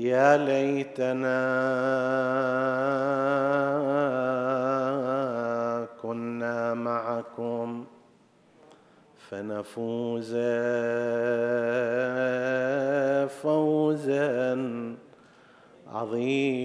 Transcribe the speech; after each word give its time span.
يا 0.00 0.36
ليتنا 0.36 1.40
كنا 6.02 6.74
معكم 6.74 7.84
فنفوز 9.28 10.32
فوزا 13.42 14.54
عظيما. 15.86 16.60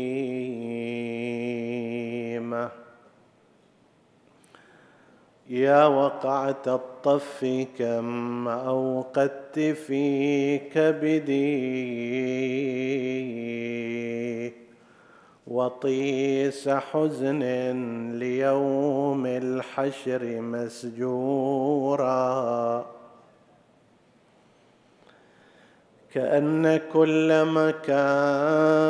يا 5.49 5.85
وقعة 5.85 6.63
الطف 6.67 7.65
كم 7.77 8.47
أوقدت 8.47 9.59
في 9.59 10.57
كبدي 10.57 11.35
وطيس 15.47 16.69
حزن 16.69 17.43
ليوم 18.19 19.25
الحشر 19.25 20.41
مسجورا. 20.41 22.05
كأن 26.13 26.79
كل 26.93 27.45
مكان 27.45 28.85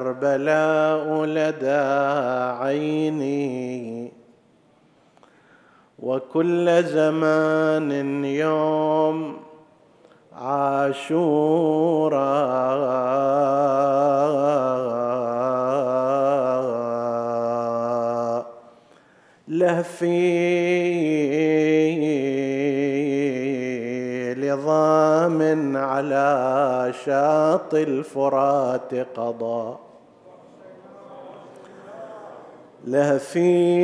كربلاء 0.00 1.24
لدى 1.24 1.84
عيني. 2.60 4.12
وكل 5.98 6.84
زمان 6.84 8.24
يوم 8.24 9.36
عاشورا. 10.32 11.80
لهفي 19.48 20.44
لظام 24.34 25.76
على 25.76 26.92
شاطئ 27.04 27.82
الفرات 27.82 28.94
قضى. 28.94 29.89
لهفي 32.86 33.78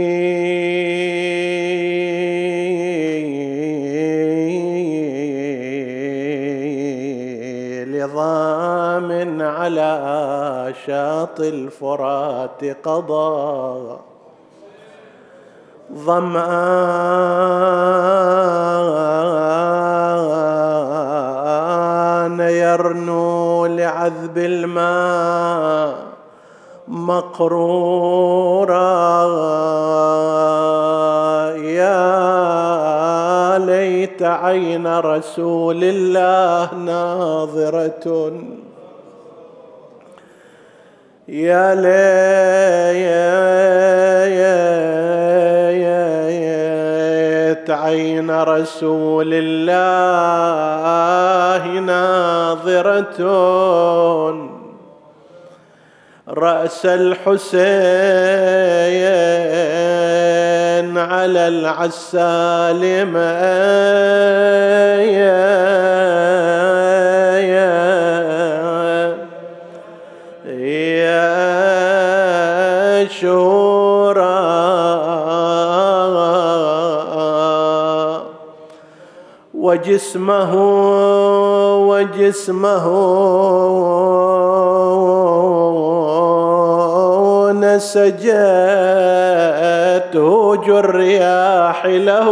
لظام 7.85 9.43
على 9.43 10.75
شاطئ 10.87 11.49
الفرات 11.49 12.65
قضى. 12.65 13.99
ظمآن 15.95 16.47
يرنو 22.41 23.67
لعذب 23.67 24.39
الماء. 24.39 26.16
مقرورا. 26.89 28.77
يا 31.57 33.59
ليت 33.59 34.23
عين 34.23 34.99
رسول 34.99 35.81
الله 35.83 36.75
ناظرة. 36.75 38.33
يا 41.29 41.75
ليت 47.57 47.71
عين 47.71 48.31
رسول 48.31 49.31
الله 49.35 51.81
ناظرة. 51.81 53.21
رأس 56.39 56.87
الحسين 56.87 57.67
على 60.99 61.49
العسال 61.49 62.83
يا 70.97 71.37
شورى. 73.11 74.37
وجسمه 79.55 80.53
وجسمه. 81.89 82.87
نسجته 87.77 89.37
الرياح 90.79 91.87
له. 91.87 92.29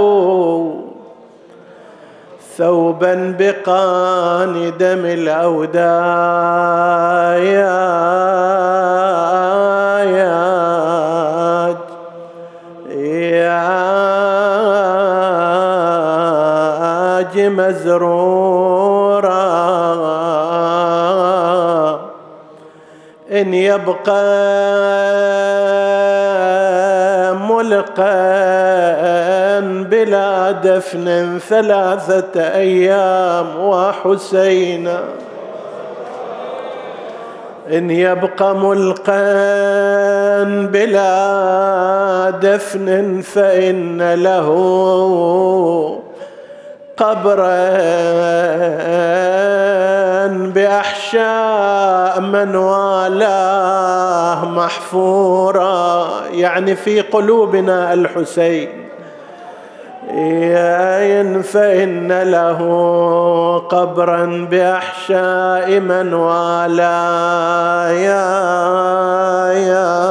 ثوبا 2.58 3.36
بقان 3.38 4.72
دم 4.78 5.04
الأودايات 5.04 5.84
يا 12.90 13.74
مزرورا. 17.48 18.94
إن 23.32 23.54
يبقى 23.54 24.24
ملقا 27.84 29.60
بلا 29.90 30.50
دفن 30.50 31.38
ثلاثة 31.48 32.40
أيام 32.40 33.60
وحسينا 33.60 35.00
إن 37.72 37.90
يبقى 37.90 38.56
ملقا 38.56 39.22
بلا 40.72 42.30
دفن 42.42 43.20
فإن 43.20 44.14
له 44.14 44.48
قبرا. 46.96 47.64
باحشاء 50.54 52.20
من 52.20 52.56
والاه 52.56 54.44
محفورا 54.44 56.06
يعني 56.30 56.76
في 56.76 57.00
قلوبنا 57.00 57.92
الحسين 57.92 58.68
فإن 61.42 62.22
له 62.22 62.58
قبرا 63.68 64.48
بأحشاء 64.50 65.80
من 65.80 66.14
والاه 66.14 67.90
يا 67.90 68.32
يا 69.52 70.04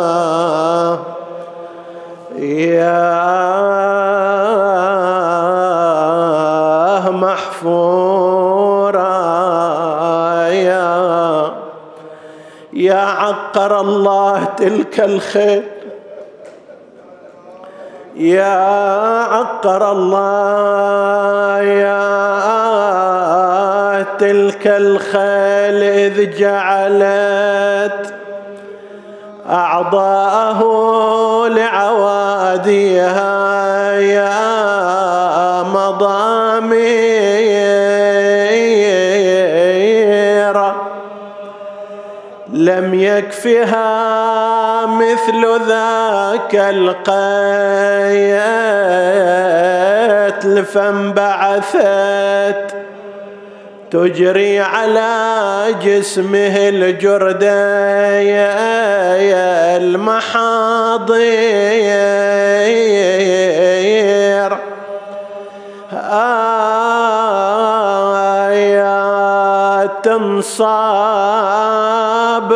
يا 2.40 3.24
محفورا 7.10 8.13
عقر 13.24 13.80
الله 13.80 14.44
تلك 14.58 15.00
الخيل 15.00 15.64
يا 18.16 18.56
عقر 19.24 19.92
الله 19.92 21.62
يا 21.62 22.04
تلك 24.20 24.68
الخيل 24.68 25.84
إذ 25.84 26.38
جعلت 26.38 28.14
أعضاءه 29.50 30.62
لعواديها. 31.48 33.24
يكفها 43.24 44.86
مثل 44.86 45.42
ذاك 45.68 46.56
القيت 46.56 47.14
فانبعثت 50.68 51.84
تجري 53.92 54.60
على 54.60 55.76
جسمه 55.84 56.70
يا 58.22 59.78
المحاضير. 59.78 61.24
آيات 68.64 69.92
تنصاب 70.04 71.53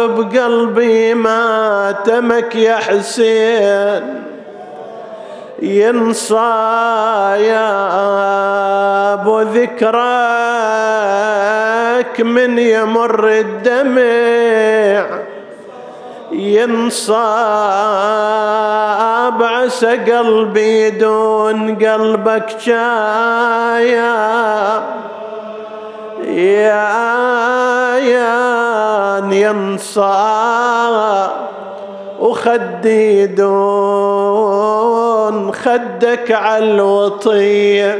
بقلبي 0.08 1.14
ما 1.14 1.96
تمك 2.06 2.56
يا 2.56 2.76
حسين 2.76 4.24
ينصى 5.62 6.36
يا 7.38 7.94
أبو 9.14 9.42
ذكرك 9.42 9.98
من 12.22 12.60
يمر 12.60 13.30
الدمع 13.30 15.08
ينصاب 16.32 17.08
عسى 19.44 19.98
قلبي 19.98 20.90
دون 20.90 21.76
قلبك 21.76 22.56
جايا 22.66 24.18
يا 26.38 27.98
ينصاب 29.32 31.32
وخدي 32.20 33.28
دون 33.28 33.48
خدك 35.52 36.32
على 36.32 36.66
الوطيه 36.66 38.00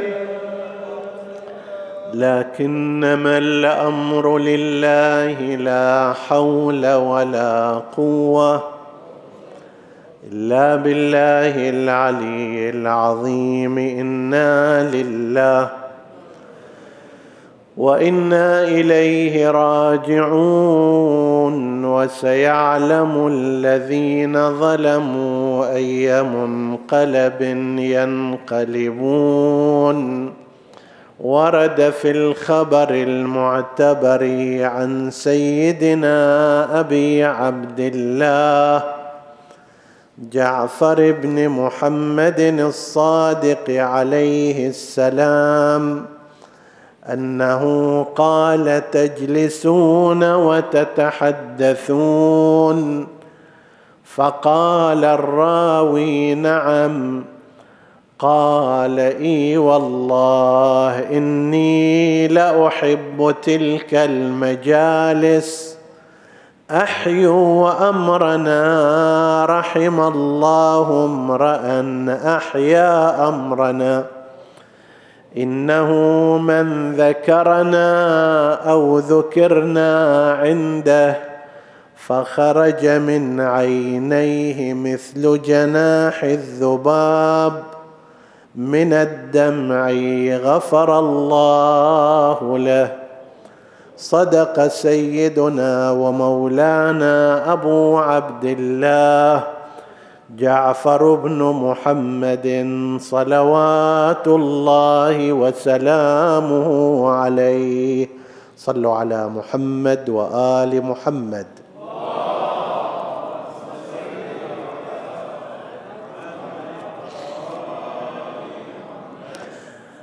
لكنما 2.14 3.38
الأمر 3.38 4.38
لله 4.38 5.56
لا 5.56 6.14
حول 6.28 6.94
ولا 6.94 7.82
قوة 7.98 8.64
إلا 10.32 10.76
بالله 10.76 11.70
العلي 11.70 12.70
العظيم. 12.70 13.78
إنا 13.78 14.84
لله 14.84 15.70
وإنا 17.78 18.64
إليه 18.64 19.52
راجعون 19.52 20.78
وسيعلم 21.86 23.28
الذين 23.28 24.60
ظلموا 24.60 25.76
أي 25.76 26.24
منقلب 26.24 27.42
ينقلبون. 28.50 29.98
ورد 31.20 31.90
في 32.02 32.12
الخبر 32.12 32.90
المعتبر 32.90 34.28
عن 34.62 35.12
سيدنا 35.12 36.80
أبي 36.80 37.24
عبد 37.24 37.80
الله 37.80 38.84
جعفر 40.32 41.12
بن 41.12 41.50
محمد 41.50 42.40
الصادق 42.40 43.70
عليه 43.70 44.68
السلام 44.68 46.17
أنه 47.14 48.04
قال 48.16 48.92
تجلسون 48.92 50.36
وتتحدثون. 50.36 53.08
فقال 54.16 55.06
الراوي 55.06 56.36
نعم. 56.36 57.24
قال 58.20 59.00
إي 59.00 59.58
والله 59.58 61.18
إني 61.18 62.28
لأحب 62.28 63.36
تلك 63.42 63.94
المجالس. 63.94 65.78
أحيوا 66.72 67.64
وأمرنا. 67.64 69.46
رحم 69.50 70.00
الله 70.00 71.06
امرأ 71.06 71.82
أحيا 72.38 73.28
أمرنا. 73.28 74.17
إنه 75.38 75.92
من 76.38 76.96
ذكرنا 76.96 77.90
أو 78.72 79.00
ذكرنا 79.00 80.32
عنده 80.34 81.18
فخرج 81.96 82.86
من 82.88 83.42
عينيه 83.42 84.74
مثل 84.74 85.42
جناح 85.42 86.24
الذباب 86.24 87.64
من 88.56 88.94
الدمع 88.94 89.92
غفر 90.38 91.00
الله 91.00 92.58
له. 92.58 93.08
صدق 93.98 94.68
سيدنا 94.68 95.92
ومولانا 95.92 97.54
أبو 97.54 97.98
عبد 97.98 98.46
الله 98.46 99.57
جعفر 100.36 101.16
بن 101.16 101.40
محمد 101.40 102.48
صلوات 103.00 104.28
الله 104.28 105.34
وسلامه 105.34 106.70
عليه. 107.10 108.08
صلوا 108.58 108.96
على 108.96 109.30
محمد 109.30 110.10
وآل 110.10 110.72
محمد. 110.84 111.48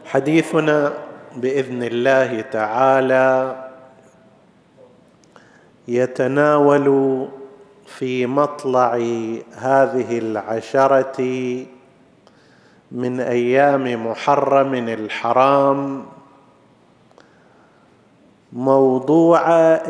حديثنا 0.04 0.92
بإذن 1.36 1.82
الله 1.82 2.40
تعالى 2.40 3.56
يتناول 5.88 6.86
في 7.98 8.26
مطلع 8.26 8.94
هذه 9.52 10.18
العشرة 10.18 11.20
من 12.92 13.20
أيام 13.20 14.06
محرم 14.06 14.74
الحرام 14.74 16.04
موضوع 18.52 19.40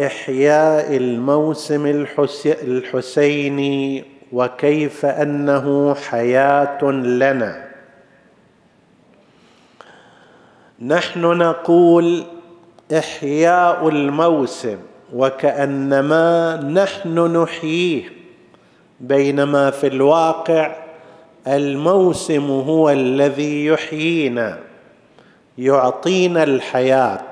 إحياء 0.06 0.96
الموسم 0.96 1.86
الحسيني 2.46 4.04
وكيف 4.32 5.06
أنه 5.06 5.94
حياة 5.94 6.84
لنا. 6.92 7.68
نحن 10.80 11.20
نقول 11.20 12.24
إحياء 12.98 13.88
الموسم. 13.88 14.78
وكأنما 15.14 16.56
نحن 16.56 17.18
نحييه 17.36 18.02
بينما 19.00 19.70
في 19.70 19.86
الواقع 19.86 20.76
الموسم 21.46 22.50
هو 22.50 22.90
الذي 22.90 23.66
يحيينا 23.66 24.58
يعطينا 25.58 26.42
الحياة. 26.42 27.24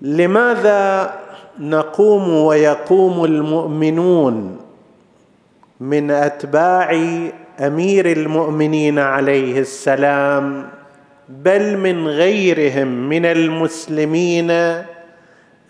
لماذا 0.00 1.14
نقوم 1.58 2.28
ويقوم 2.28 3.24
المؤمنون 3.24 4.58
من 5.80 6.10
أتباع 6.10 6.92
أمير 7.60 8.12
المؤمنين 8.12 8.98
عليه 8.98 9.60
السلام؟ 9.60 10.68
بل 11.32 11.76
من 11.76 12.08
غيرهم 12.08 13.08
من 13.08 13.26
المسلمين 13.26 14.50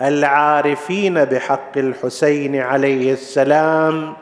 العارفين 0.02 1.24
بحق 1.24 1.78
الحسين 1.78 2.56
عليه 2.56 3.12
السلام 3.12 4.14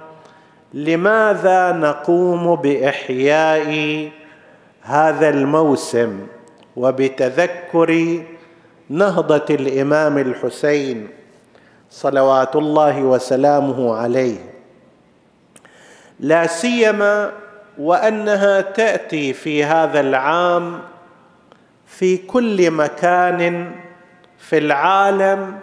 لماذا 0.75 1.73
نقوم 1.73 2.55
بإحياء 2.57 4.09
هذا 4.83 5.29
الموسم 5.29 6.27
وبتذكر 6.77 8.21
نهضة 8.89 9.47
الإمام 9.51 10.19
الحسين 10.19 11.09
صلوات 11.91 12.57
الله 12.57 13.03
وسلامه 13.03 13.95
عليه؟ 13.95 14.39
لا 16.21 16.47
سيما 16.47 17.33
وأنها 17.79 18.61
تأتي 18.61 19.33
في 19.33 19.65
هذا 19.65 20.01
العام 20.01 20.81
في 21.91 22.17
كل 22.17 22.71
مكان 22.71 23.73
في 24.39 24.59
العالم 24.59 25.59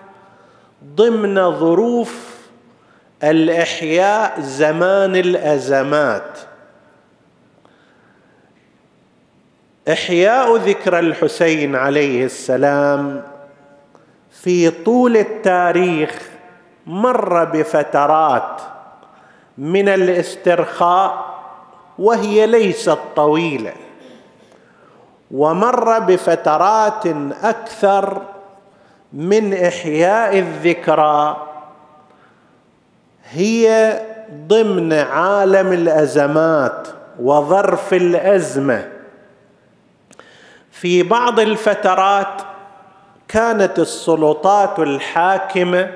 ضمن 0.96 1.51
ظروف 1.60 2.38
الإحياء 3.24 4.41
زمان 4.41 5.15
الأزمات. 5.15 6.39
إحياء 9.91 10.55
ذكرى 10.55 11.00
الحسين 11.00 11.75
عليه 11.75 12.25
السلام 12.25 13.24
في 14.31 14.69
طول 14.69 15.17
التاريخ 15.17 16.29
مر 16.88 17.43
بفترات 17.43 18.62
من 19.57 19.89
الاسترخاء 19.89 21.38
وهي 22.00 22.48
ليست 22.48 22.98
طويلة. 23.15 23.74
ومر 25.31 26.00
بفترات 26.00 27.07
أكثر 27.43 28.22
من 29.13 29.53
إحياء 29.53 30.39
الذكرى. 30.39 31.48
هي 33.29 33.93
ضمن 34.48 34.93
عالم 34.93 35.74
الأزمات 35.74 36.88
وظرف 37.19 37.93
الأزمة. 37.93 38.88
في 40.72 41.03
بعض 41.03 41.39
الفترات 41.39 42.41
كانت 43.27 43.79
السلطات 43.79 44.79
الحاكمة 44.79 45.91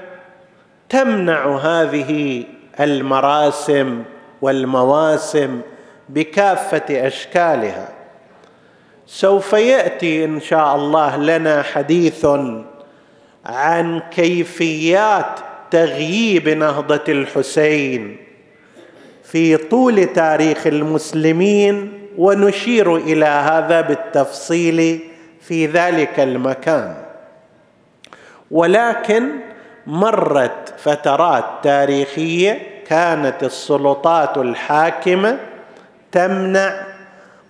تمنع 0.89 1.57
هذه 1.57 2.43
المراسم 2.79 4.03
والمواسم 4.41 5.61
بكافة 6.09 7.07
أشكالها. 7.07 8.00
سوف 9.13 9.53
يأتي 9.53 10.25
إن 10.25 10.41
شاء 10.41 10.75
الله 10.75 11.17
لنا 11.17 11.61
حديث 11.61 12.25
عن 13.45 14.01
كيفيات 14.11 15.39
تغييب 15.71 16.49
نهضة 16.49 17.03
الحسين 17.09 18.17
في 19.23 19.57
طول 19.57 20.05
تاريخ 20.05 20.67
المسلمين 20.67 22.07
ونشير 22.17 22.95
إلى 22.95 23.25
هذا 23.25 23.81
بالتفصيل 23.81 24.99
في 25.41 25.65
ذلك 25.65 26.19
المكان. 26.19 26.95
ولكن 28.51 29.29
مرت 29.87 30.73
فترات 30.77 31.45
تاريخية 31.63 32.59
كانت 32.87 33.43
السلطات 33.43 34.37
الحاكمة 34.37 35.37
تمنع 36.11 36.90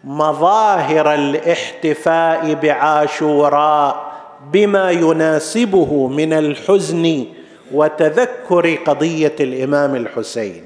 مظاهر 0.03 1.13
الاحتفاء 1.13 2.53
بعاشوراء 2.53 4.11
بما 4.53 4.91
يناسبه 4.91 6.07
من 6.07 6.33
الحزن 6.33 7.25
وتذكر 7.73 8.75
قضية 8.75 9.35
الإمام 9.39 9.95
الحسين. 9.95 10.63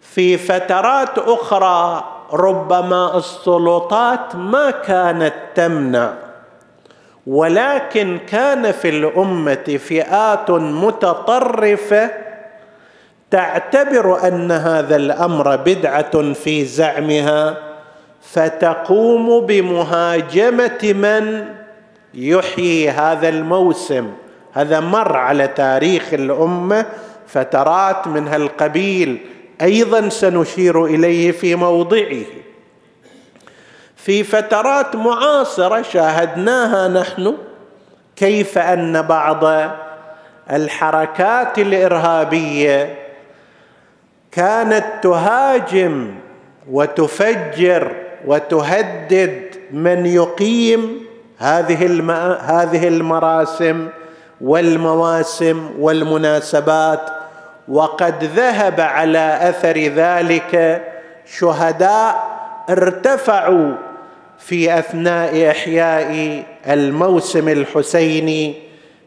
في 0.00 0.38
فترات 0.38 1.18
أخرى 1.18 2.04
ربما 2.32 3.18
السلطات 3.18 4.36
ما 4.36 4.70
كانت 4.70 5.34
تمنع 5.54 6.12
ولكن 7.26 8.18
كان 8.28 8.72
في 8.72 8.88
الأمة 8.88 9.78
فئات 9.88 10.50
متطرفة 10.50 12.10
تعتبر 13.30 14.28
أن 14.28 14.52
هذا 14.52 14.96
الأمر 14.96 15.56
بدعة 15.56 16.32
في 16.32 16.64
زعمها. 16.64 17.65
فتقوم 18.32 19.46
بمهاجمة 19.46 20.78
من 20.82 21.44
يحيي 22.14 22.90
هذا 22.90 23.28
الموسم. 23.28 24.12
هذا 24.52 24.80
مر 24.80 25.16
على 25.16 25.48
تاريخ 25.48 26.14
الأمة 26.14 26.86
فترات 27.26 28.06
من 28.06 28.28
هالقبيل 28.28 29.18
أيضا 29.62 30.08
سنشير 30.08 30.84
إليه 30.84 31.32
في 31.32 31.54
موضعه. 31.54 32.24
في 33.96 34.24
فترات 34.24 34.96
معاصرة 34.96 35.82
شاهدناها 35.82 36.88
نحن 36.88 37.36
كيف 38.16 38.58
أن 38.58 39.02
بعض 39.02 39.70
الحركات 40.50 41.58
الإرهابية 41.58 42.96
كانت 44.32 44.84
تهاجم 45.02 46.14
وتفجر 46.70 48.05
وتهدد 48.26 49.42
من 49.72 50.06
يقيم 50.06 51.06
هذه 51.38 51.86
هذه 52.40 52.88
المراسم 52.88 53.88
والمواسم 54.40 55.70
والمناسبات 55.78 57.00
وقد 57.68 58.24
ذهب 58.24 58.80
على 58.80 59.38
أثر 59.42 59.78
ذلك 59.78 60.84
شهداء 61.38 62.36
ارتفعوا 62.70 63.74
في 64.38 64.78
أثناء 64.78 65.50
إحياء 65.50 66.42
الموسم 66.66 67.48
الحسيني 67.48 68.54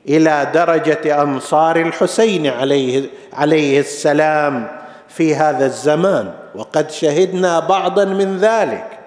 إلى 0.10 0.52
درجة 0.54 1.22
انصار 1.22 1.76
الحسين 1.76 2.48
عليه 2.48 3.04
عليه 3.34 3.80
السلام 3.80 4.68
في 5.08 5.36
هذا 5.36 5.66
الزمان 5.66 6.32
وقد 6.56 6.92
شهدنا 6.92 7.60
بعضا 7.60 8.06
من 8.06 8.38
ذلك. 8.38 8.99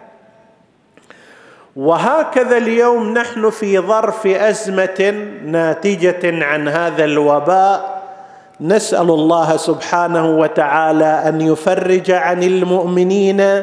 وهكذا 1.77 2.57
اليوم 2.57 3.15
نحن 3.15 3.51
في 3.51 3.79
ظرف 3.79 4.27
أزمة 4.27 5.27
ناتجة 5.45 6.45
عن 6.45 6.69
هذا 6.69 7.05
الوباء. 7.05 8.03
نسأل 8.61 9.11
الله 9.11 9.57
سبحانه 9.57 10.39
وتعالى 10.39 11.23
أن 11.29 11.41
يفرج 11.41 12.11
عن 12.11 12.43
المؤمنين 12.43 13.63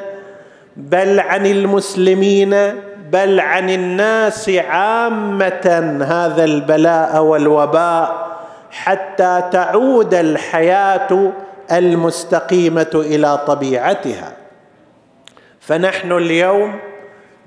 بل 0.77 1.19
عن 1.19 1.45
المسلمين 1.45 2.55
بل 3.11 3.39
عن 3.39 3.69
الناس 3.69 4.49
عامة 4.49 5.97
هذا 6.07 6.43
البلاء 6.43 7.21
والوباء 7.23 8.27
حتى 8.71 9.43
تعود 9.51 10.13
الحياة 10.13 11.31
المستقيمة 11.71 12.91
إلى 12.95 13.37
طبيعتها. 13.47 14.31
فنحن 15.59 16.11
اليوم 16.11 16.79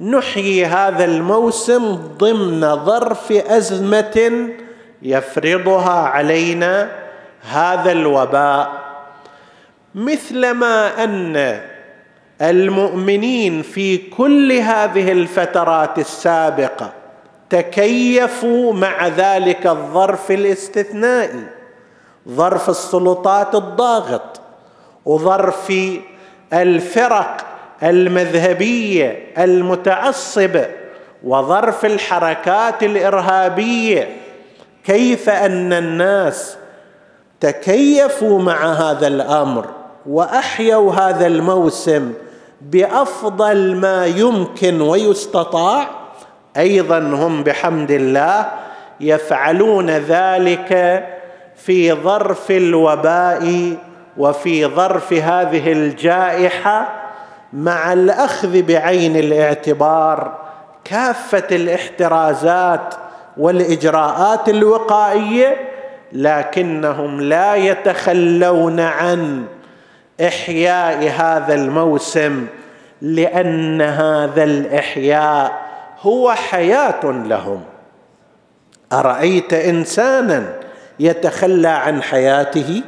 نحيي 0.02 0.66
هذا 0.66 1.04
الموسم 1.04 1.94
ضمن 2.18 2.84
ظرف 2.84 3.32
أزمة 3.32 4.48
يفرضها 5.02 6.00
علينا 6.08 6.88
هذا 7.50 7.92
الوباء. 7.92 8.82
مثلما 9.94 11.04
أن 11.04 11.60
المؤمنين 12.40 13.62
في 13.62 13.96
كل 13.98 14.52
هذه 14.52 15.12
الفترات 15.12 15.98
السابقة 15.98 16.92
تكيفوا 17.50 18.72
مع 18.72 19.08
ذلك 19.08 19.66
الظرف 19.66 20.30
الاستثنائي 20.30 21.46
ظرف 22.28 22.70
السلطات 22.70 23.54
الضاغط 23.54 24.40
وظرف 25.04 25.72
الفرق 26.52 27.51
المذهبيه 27.82 29.26
المتعصبه 29.38 30.66
وظرف 31.24 31.84
الحركات 31.84 32.82
الارهابيه 32.82 34.16
كيف 34.84 35.30
أن 35.30 35.72
الناس 35.72 36.56
تكيفوا 37.40 38.38
مع 38.38 38.72
هذا 38.72 39.06
الأمر 39.06 39.66
وأحيوا 40.06 40.92
هذا 40.92 41.26
الموسم 41.26 42.12
بأفضل 42.60 43.76
ما 43.76 44.06
يمكن 44.06 44.80
ويستطاع؟ 44.80 45.88
أيضا 46.56 46.98
هم 46.98 47.42
بحمد 47.42 47.90
الله 47.90 48.50
يفعلون 49.00 49.90
ذلك 49.90 51.04
في 51.56 51.92
ظرف 51.92 52.50
الوباء 52.50 53.76
وفي 54.16 54.66
ظرف 54.66 55.12
هذه 55.12 55.72
الجائحة. 55.72 57.01
مع 57.52 57.92
الأخذ 57.92 58.62
بعين 58.62 59.16
الاعتبار 59.16 60.38
كافة 60.84 61.46
الاحترازات 61.56 62.94
والإجراءات 63.36 64.48
الوقائية 64.48 65.56
لكنهم 66.12 67.20
لا 67.20 67.54
يتخلون 67.54 68.80
عن 68.80 69.44
إحياء 70.20 71.08
هذا 71.08 71.54
الموسم 71.54 72.46
لأن 73.02 73.82
هذا 73.82 74.44
الإحياء 74.44 75.62
هو 76.00 76.32
حياة 76.32 77.04
لهم. 77.04 77.62
أرأيت 78.92 79.52
إنسانا 79.52 80.54
يتخلى 81.00 81.68
عن 81.68 82.02
حياته؟ 82.02 82.82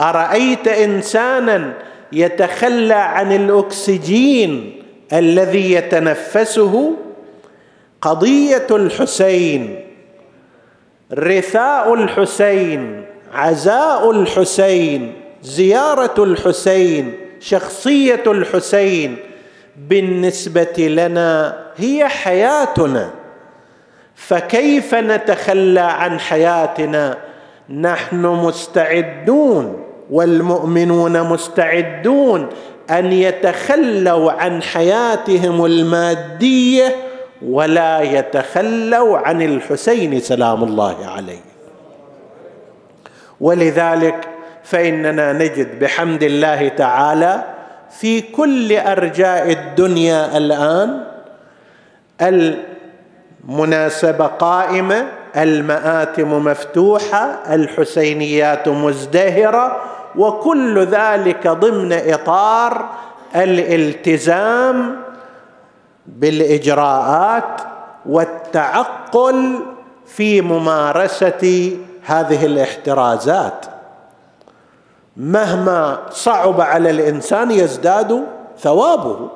أرأيت 0.00 0.68
إنسانا 0.68 1.72
يتخلى 2.12 2.94
عن 2.94 3.32
الأكسجين 3.32 4.82
الذي 5.12 5.72
يتنفسه 5.72 6.96
قضية 8.02 8.66
الحسين 8.70 9.84
رثاء 11.12 11.94
الحسين 11.94 13.04
عزاء 13.32 14.10
الحسين 14.10 15.12
زيارة 15.42 16.24
الحسين 16.24 17.12
شخصية 17.40 18.22
الحسين. 18.26 19.16
بالنسبة 19.88 20.88
لنا 20.88 21.58
هي 21.76 22.08
حياتنا. 22.08 23.10
فكيف 24.14 24.94
نتخلى 24.94 25.80
عن 25.80 26.20
حياتنا؟ 26.20 27.18
نحن 27.80 28.26
مستعدون. 28.26 29.89
والمؤمنون 30.10 31.22
مستعدون 31.22 32.48
أن 32.90 33.12
يتخلوا 33.12 34.32
عن 34.32 34.62
حياتهم 34.62 35.64
المادية 35.64 36.96
ولا 37.46 38.00
يتخلوا 38.00 39.18
عن 39.18 39.42
الحسين 39.42 40.20
سلام 40.20 40.64
الله 40.64 41.06
عليه. 41.06 41.40
ولذلك 43.40 44.28
فإننا 44.64 45.32
نجد 45.32 45.78
بحمد 45.78 46.22
الله 46.22 46.68
تعالى 46.68 47.44
في 47.90 48.20
كل 48.20 48.76
أرجاء 48.76 49.52
الدنيا 49.52 50.36
الآن 50.36 51.04
المناسبة 53.48 54.26
قائمة 54.26 55.06
المآتم 55.36 56.44
مفتوحة 56.44 57.54
الحسينيات 57.54 58.68
مزدهرة 58.68 59.80
وكل 60.16 60.78
ذلك 60.78 61.48
ضمن 61.48 61.92
إطار 61.92 62.88
الالتزام 63.36 64.96
بالإجراءات 66.06 67.60
والتعقل 68.06 69.60
في 70.06 70.40
ممارسة 70.40 71.76
هذه 72.04 72.46
الاحترازات. 72.46 73.66
مهما 75.16 75.98
صعب 76.10 76.60
على 76.60 76.90
الإنسان 76.90 77.50
يزداد 77.50 78.22
ثوابه. 78.58 79.30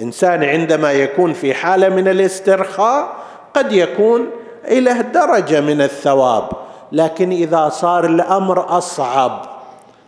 إنسان 0.00 0.44
عندما 0.44 0.92
يكون 0.92 1.32
في 1.32 1.54
حالة 1.54 1.88
من 1.88 2.08
الاسترخاء 2.08 3.12
قد 3.54 3.72
يكون 3.72 4.26
إلى 4.64 5.02
درجة 5.02 5.60
من 5.60 5.80
الثواب 5.80 6.48
لكن 6.92 7.30
إذا 7.30 7.68
صار 7.68 8.04
الأمر 8.04 8.78
أصعب 8.78 9.53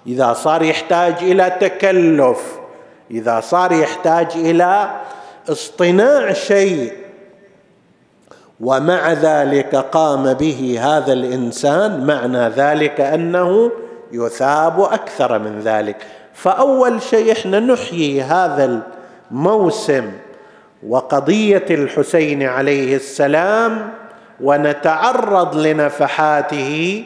إذا 0.07 0.33
صار 0.33 0.63
يحتاج 0.63 1.15
إلى 1.23 1.57
تكلف 1.61 2.59
إذا 3.11 3.41
صار 3.41 3.73
يحتاج 3.73 4.27
إلى 4.35 5.01
اصطناع 5.49 6.33
شيء. 6.33 6.93
ومع 8.61 9.13
ذلك 9.13 9.77
قام 9.77 10.33
به 10.35 10.79
هذا 10.81 11.13
الإنسان 11.13 12.07
معنى 12.07 12.49
ذلك 12.49 13.01
أنه 13.01 13.71
يثاب 14.13 14.81
أكثر 14.81 15.39
من 15.39 15.61
ذلك. 15.61 15.97
فأول 16.35 17.03
شيء 17.03 17.33
إحنا 17.33 17.61
نحيي 17.61 18.23
هذا 18.23 18.83
الموسم 19.31 20.13
وقضية 20.89 21.65
الحسين 21.71 22.43
عليه 22.43 22.97
السلام 22.97 23.91
ونتعرض 24.41 25.57
لنفحاته 25.57 27.05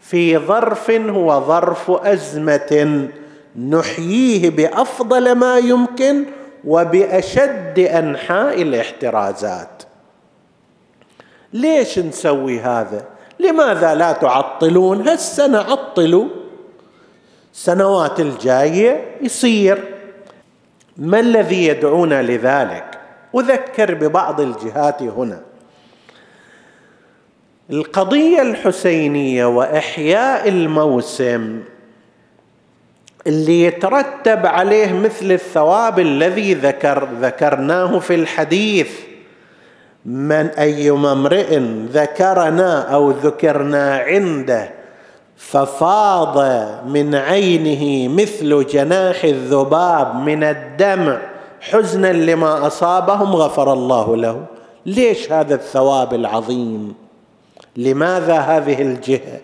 في 0.00 0.38
ظرف 0.38 0.90
هو 0.90 1.40
ظرف 1.46 1.90
أزمة 1.90 3.08
نحييه 3.56 4.50
بأفضل 4.50 5.32
ما 5.32 5.58
يمكن 5.58 6.24
وبأشد 6.64 7.78
أنحاء 7.78 8.62
الاحترازات. 8.62 9.82
ليش 11.52 11.98
نسوي 11.98 12.60
هذا؟ 12.60 13.04
لماذا 13.40 13.94
لا 13.94 14.12
تعطلون؟ 14.12 15.08
هالسنه 15.08 15.58
عطلوا 15.58 16.28
السنوات 17.54 18.20
الجاية 18.20 19.16
يصير. 19.20 19.84
ما 20.96 21.20
الذي 21.20 21.66
يدعونا 21.66 22.22
لذلك؟ 22.22 23.00
أذكر 23.36 23.94
ببعض 23.94 24.40
الجهات 24.40 25.02
هنا. 25.02 25.40
القضية 27.70 28.42
الحسينية 28.42 29.44
وإحياء 29.44 30.48
الموسم 30.48 31.60
اللي 33.26 33.62
يترتب 33.62 34.46
عليه 34.46 34.92
مثل 34.92 35.32
الثواب 35.32 35.98
الذي 35.98 36.54
ذكر 36.54 37.08
ذكرناه 37.20 37.98
في 37.98 38.14
الحديث. 38.14 38.90
من 40.04 40.46
أيما 40.46 41.12
امرئ 41.12 41.58
ذكرنا 41.92 42.94
أو 42.94 43.10
ذكرنا 43.10 43.96
عنده 43.96 44.70
ففاض 45.36 46.38
من 46.86 47.14
عينه 47.14 48.14
مثل 48.14 48.66
جناح 48.66 49.24
الذباب 49.24 50.16
من 50.16 50.44
الدمع. 50.44 51.18
حزنا 51.60 52.12
لما 52.12 52.66
أصابهم 52.66 53.36
غفر 53.36 53.72
الله 53.72 54.16
له. 54.16 54.44
ليش 54.86 55.32
هذا 55.32 55.54
الثواب 55.54 56.14
العظيم؟ 56.14 57.09
لماذا 57.76 58.38
هذه 58.38 58.82
الجهة؟ 58.82 59.40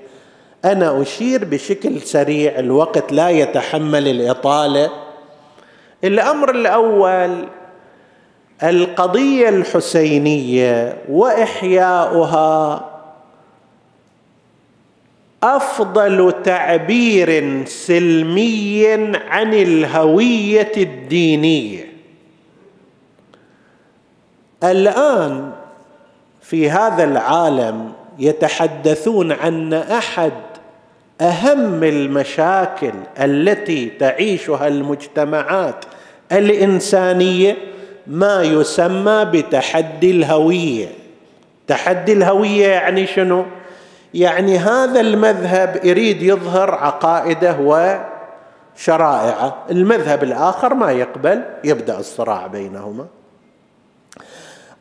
أنا 0.64 1.02
أشير 1.02 1.44
بشكل 1.44 2.00
سريع 2.00 2.58
الوقت 2.58 3.12
لا 3.12 3.28
يتحمل 3.30 4.08
الإطالة. 4.08 4.90
الأمر 6.04 6.50
الأول 6.50 7.48
القضية 8.62 9.48
الحسينية 9.48 10.98
وإحياؤها 11.08 12.84
أفضل 15.42 16.34
تعبير 16.44 17.64
سلمي 17.66 18.86
عن 19.14 19.54
الهوية 19.54 20.72
الدينية. 20.76 21.86
الآن 24.64 25.52
في 26.42 26.70
هذا 26.70 27.04
العالم 27.04 27.92
يتحدثون 28.18 29.32
عن 29.32 29.72
أحد 29.72 30.32
أهم 31.20 31.84
المشاكل 31.84 32.92
التي 33.20 33.90
تعيشها 34.00 34.68
المجتمعات 34.68 35.84
الإنسانية 36.32 37.56
ما 38.06 38.42
يسمى 38.42 39.24
بتحدي 39.24 40.10
الهوية. 40.10 40.88
تحدي 41.66 42.12
الهوية 42.12 42.66
يعني 42.66 43.06
شنو؟ 43.06 43.44
يعني 44.14 44.58
هذا 44.58 45.00
المذهب 45.00 45.80
يريد 45.84 46.22
يظهر 46.22 46.70
عقائده 46.74 47.56
وشرائعه. 48.78 49.56
المذهب 49.70 50.22
الآخر 50.22 50.74
ما 50.74 50.92
يقبل 50.92 51.42
يبدأ 51.64 51.98
الصراع 51.98 52.46
بينهما. 52.46 53.06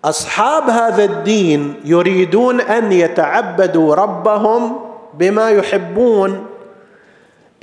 أصحاب 0.05 0.69
هذا 0.69 1.03
الدين 1.03 1.75
يريدون 1.85 2.61
أن 2.61 2.91
يتعبدوا 2.91 3.95
ربهم 3.95 4.79
بما 5.13 5.49
يحبون. 5.49 6.45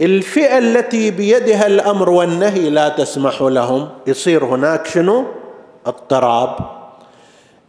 الفئة 0.01 0.59
التي 0.59 1.11
بيدها 1.11 1.67
الأمر 1.67 2.11
والنهي 2.11 2.71
لا 2.71 2.89
تسمح 2.89 3.43
لهم. 3.43 3.89
يصير 4.07 4.45
هناك 4.45 4.87
شنو؟ 4.87 5.25
اضطراب. 5.87 6.57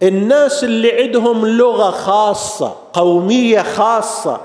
الناس 0.04 0.64
اللي 0.64 1.02
عندهم 1.02 1.46
لغة 1.46 1.92
خاصة 1.92 2.74
قومية 2.94 3.62
خاصة 3.62 4.42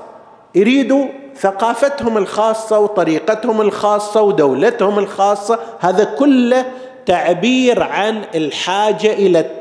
يريدوا 0.55 1.07
ثقافتهم 1.37 2.19
الخاصة 2.19 2.79
وطريقتهم 2.79 3.61
الخاصة 3.61 4.23
ودولتهم 4.23 4.99
الخاصة. 4.99 5.59
هذا 5.79 6.05
كله 6.05 6.64
تعبير 7.07 7.83
عن 7.83 8.23
الحاجة 8.35 9.12
إلى 9.12 9.58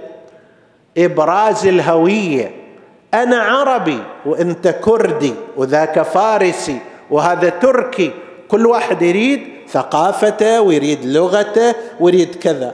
إبراز 0.97 1.67
الهوية. 1.67 2.51
أنا 3.13 3.37
عربي 3.37 3.99
وانت 4.25 4.67
كردي 4.67 5.33
وذاك 5.57 6.01
فارسي 6.01 6.79
وهذا 7.11 7.49
تركي. 7.49 8.11
كل 8.47 8.65
واحد 8.65 9.01
يريد 9.01 9.41
ثقافته 9.69 10.61
ويريد 10.61 11.05
لغته 11.05 11.75
ويريد 11.99 12.35
كذا. 12.35 12.73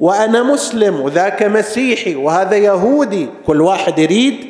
وأنا 0.00 0.42
مسلم 0.42 1.00
وذاك 1.00 1.42
مسيحي 1.42 2.14
وهذا 2.14 2.56
يهودي. 2.56 3.28
كل 3.46 3.60
واحد 3.60 3.98
يريد 3.98 4.46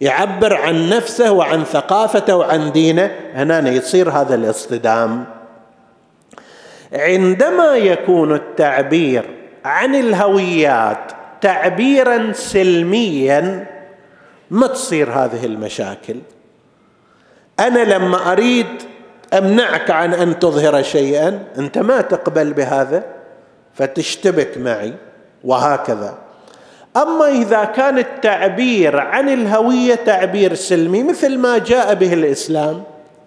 يعبر 0.00 0.54
عن 0.54 0.88
نفسه 0.88 1.32
وعن 1.32 1.64
ثقافته 1.64 2.36
وعن 2.36 2.72
دينه. 2.72 3.10
هنا 3.34 3.70
يصير 3.70 4.10
هذا 4.10 4.34
الاصطدام. 4.34 5.24
عندما 6.92 7.76
يكون 7.76 8.34
التعبير 8.34 9.24
عن 9.64 9.94
الهويات 9.94 11.12
تعبيرا 11.40 12.32
سلميا 12.32 13.66
ما 14.50 14.66
تصير 14.66 15.10
هذه 15.10 15.46
المشاكل. 15.46 16.16
أنا 17.60 17.78
لما 17.78 18.32
أريد 18.32 18.66
أمنعك 19.32 19.90
عن 19.90 20.14
أن 20.14 20.38
تظهر 20.38 20.82
شيئا 20.82 21.44
أنت 21.58 21.78
ما 21.78 22.00
تقبل 22.00 22.52
بهذا 22.52 23.04
فتشتبك 23.74 24.58
معي 24.58 24.94
وهكذا. 25.44 26.18
أما 26.96 27.28
إذا 27.28 27.64
كان 27.64 27.98
التعبير 27.98 29.00
عن 29.00 29.28
الهوية 29.28 29.94
تعبير 29.94 30.54
سلمي 30.54 31.02
مثل 31.02 31.38
ما 31.38 31.58
جاء 31.58 31.94
به 31.94 32.12
الإسلام 32.12 32.82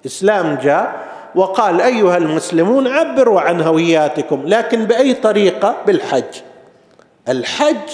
إسلام 0.05 0.55
جاء 0.55 0.95
وقال 1.35 1.81
أيها 1.81 2.17
المسلمون 2.17 2.87
عبروا 2.87 3.41
عن 3.41 3.61
هوياتكم 3.61 4.43
لكن 4.45 4.85
بأي 4.85 5.13
طريقة؟ 5.13 5.75
بالحج. 5.87 6.41
الحج 7.29 7.89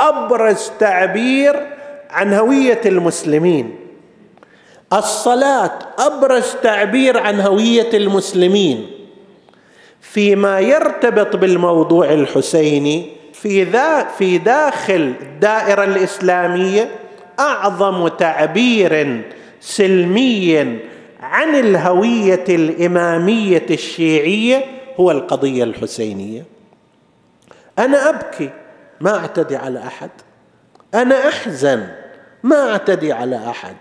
أبرز 0.00 0.70
تعبير 0.80 1.66
عن 2.10 2.32
هوية 2.32 2.80
المسلمين. 2.86 3.76
الصلاة 4.92 5.78
أبرز 5.98 6.56
تعبير 6.62 7.18
عن 7.18 7.40
هوية 7.40 7.90
المسلمين. 7.94 8.86
فيما 10.00 10.60
يرتبط 10.60 11.36
بالموضوع 11.36 12.12
الحسيني 12.12 13.06
في 13.32 13.64
ذا 13.64 14.04
في 14.18 14.38
داخل 14.38 15.14
الدائرة 15.20 15.84
الإسلامية 15.84 16.90
أعظم 17.40 18.08
تعبير 18.08 19.22
سلمي 19.60 20.78
عن 21.20 21.54
الهوية 21.54 22.44
الإمامية 22.48 23.66
الشيعية 23.70 24.64
هو 25.00 25.10
القضية 25.10 25.64
الحسينية. 25.64 26.44
أنا 27.78 28.08
أبكي 28.08 28.50
ما 29.02 29.18
أعتدي 29.18 29.56
على 29.56 29.78
أحد. 29.86 30.10
أنا 30.94 31.28
أحزن. 31.28 31.86
ما 32.42 32.72
أعتدي 32.72 33.12
على 33.12 33.40
أحد. 33.50 33.76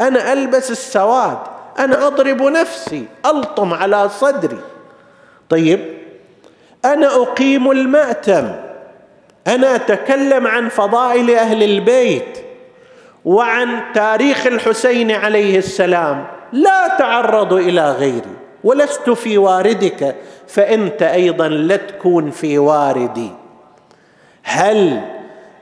أنا 0.00 0.32
ألبس 0.32 0.70
السواد. 0.70 1.38
أنا 1.78 2.06
أضرب 2.06 2.42
نفسي. 2.42 3.04
ألطم 3.26 3.74
على 3.74 4.08
صدري. 4.08 4.60
طيب 5.48 5.80
أنا 6.84 7.22
أقيم 7.22 7.70
المأتم. 7.70 8.52
أنا 9.46 9.74
أتكلم 9.74 10.46
عن 10.46 10.68
فضائل 10.68 11.30
أهل 11.30 11.62
البيت 11.62 12.38
وعن 13.24 13.80
تاريخ 13.94 14.46
الحسين 14.46 15.10
عليه 15.10 15.58
السلام. 15.58 16.26
لا 16.52 16.88
تعرض 16.98 17.52
إلى 17.52 17.92
غيري. 17.92 18.36
ولست 18.64 19.10
في 19.10 19.38
واردك 19.38 20.16
فأنت 20.48 21.02
أيضا 21.02 21.48
لا 21.48 21.76
تكون 21.76 22.30
في 22.30 22.58
واردي. 22.58 23.39
هل 24.42 25.00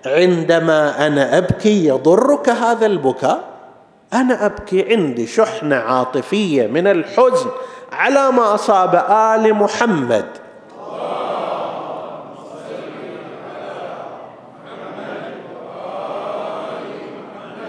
عندما 0.07 1.07
أنا 1.07 1.39
أبكي 1.39 1.87
يضرك 1.87 2.49
هذا 2.49 2.87
البكاء؟ 2.87 3.45
أنا 4.13 4.47
أبكي 4.47 4.95
عندي 4.95 5.27
شحنة 5.27 5.77
عاطفية 5.77 6.67
من 6.67 6.87
الحزن 6.87 7.51
على 7.93 8.33
ما 8.33 8.55
أصاب 8.55 8.95
آل 9.11 9.55
محمد. 9.55 10.25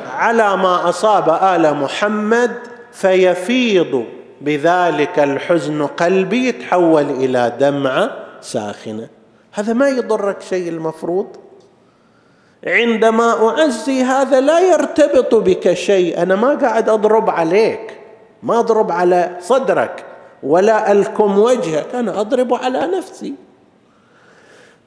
على 0.09 0.57
ما 0.57 0.89
أصاب 0.89 1.29
آل 1.29 1.73
محمد 1.75 2.51
فيفيض 2.91 4.05
بذلك 4.41 5.19
الحزن 5.19 5.85
قلبي 5.85 6.47
يتحول 6.47 7.09
إلى 7.09 7.53
دمعة 7.59 8.11
ساخنة. 8.41 9.18
هذا 9.59 9.73
ما 9.73 9.89
يضرك 9.89 10.41
شيء 10.41 10.69
المفروض. 10.69 11.27
عندما 12.67 13.49
أعزي 13.49 14.03
هذا 14.03 14.41
لا 14.41 14.59
يرتبط 14.59 15.35
بك 15.35 15.73
شيء. 15.73 16.21
أنا 16.21 16.35
ما 16.35 16.55
قاعد 16.55 16.89
أضرب 16.89 17.29
عليك 17.29 17.97
ما 18.43 18.59
أضرب 18.59 18.91
على 18.91 19.37
صدرك 19.39 20.05
ولا 20.43 20.91
ألكم 20.91 21.39
وجهك. 21.39 21.95
أنا 21.95 22.21
أضرب 22.21 22.53
على 22.53 22.87
نفسي. 22.97 23.33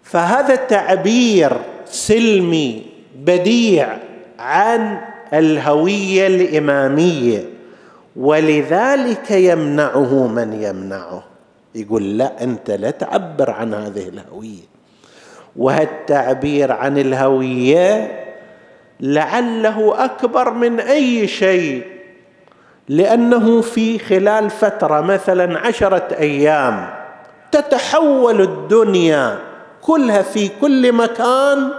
فهذا 0.02 0.54
تعبير 0.54 1.52
سلمي 1.84 2.86
بديع 3.16 3.98
عن 4.38 5.00
الهوية 5.32 6.26
الإمامية 6.26 7.44
ولذلك 8.16 9.30
يمنعه 9.30 10.26
من 10.26 10.62
يمنعه. 10.62 11.31
يقول 11.74 12.18
لا 12.18 12.44
أنت 12.44 12.70
لا 12.70 12.90
تعبر 12.90 13.50
عن 13.50 13.74
هذه 13.74 14.08
الهوية. 14.08 14.72
وهالتعبير 15.56 16.72
عن 16.72 16.98
الهوية 16.98 18.20
لعله 19.00 20.04
أكبر 20.04 20.50
من 20.50 20.80
أي 20.80 21.26
شيء 21.28 21.86
لأنه 22.88 23.60
في 23.60 23.98
خلال 23.98 24.50
فترة 24.50 25.00
مثلا 25.00 25.58
عشرة 25.58 26.08
أيام 26.18 26.90
تتحول 27.52 28.40
الدنيا 28.40 29.38
كلها 29.82 30.22
في 30.22 30.50
كل 30.60 30.92
مكان 30.92 31.70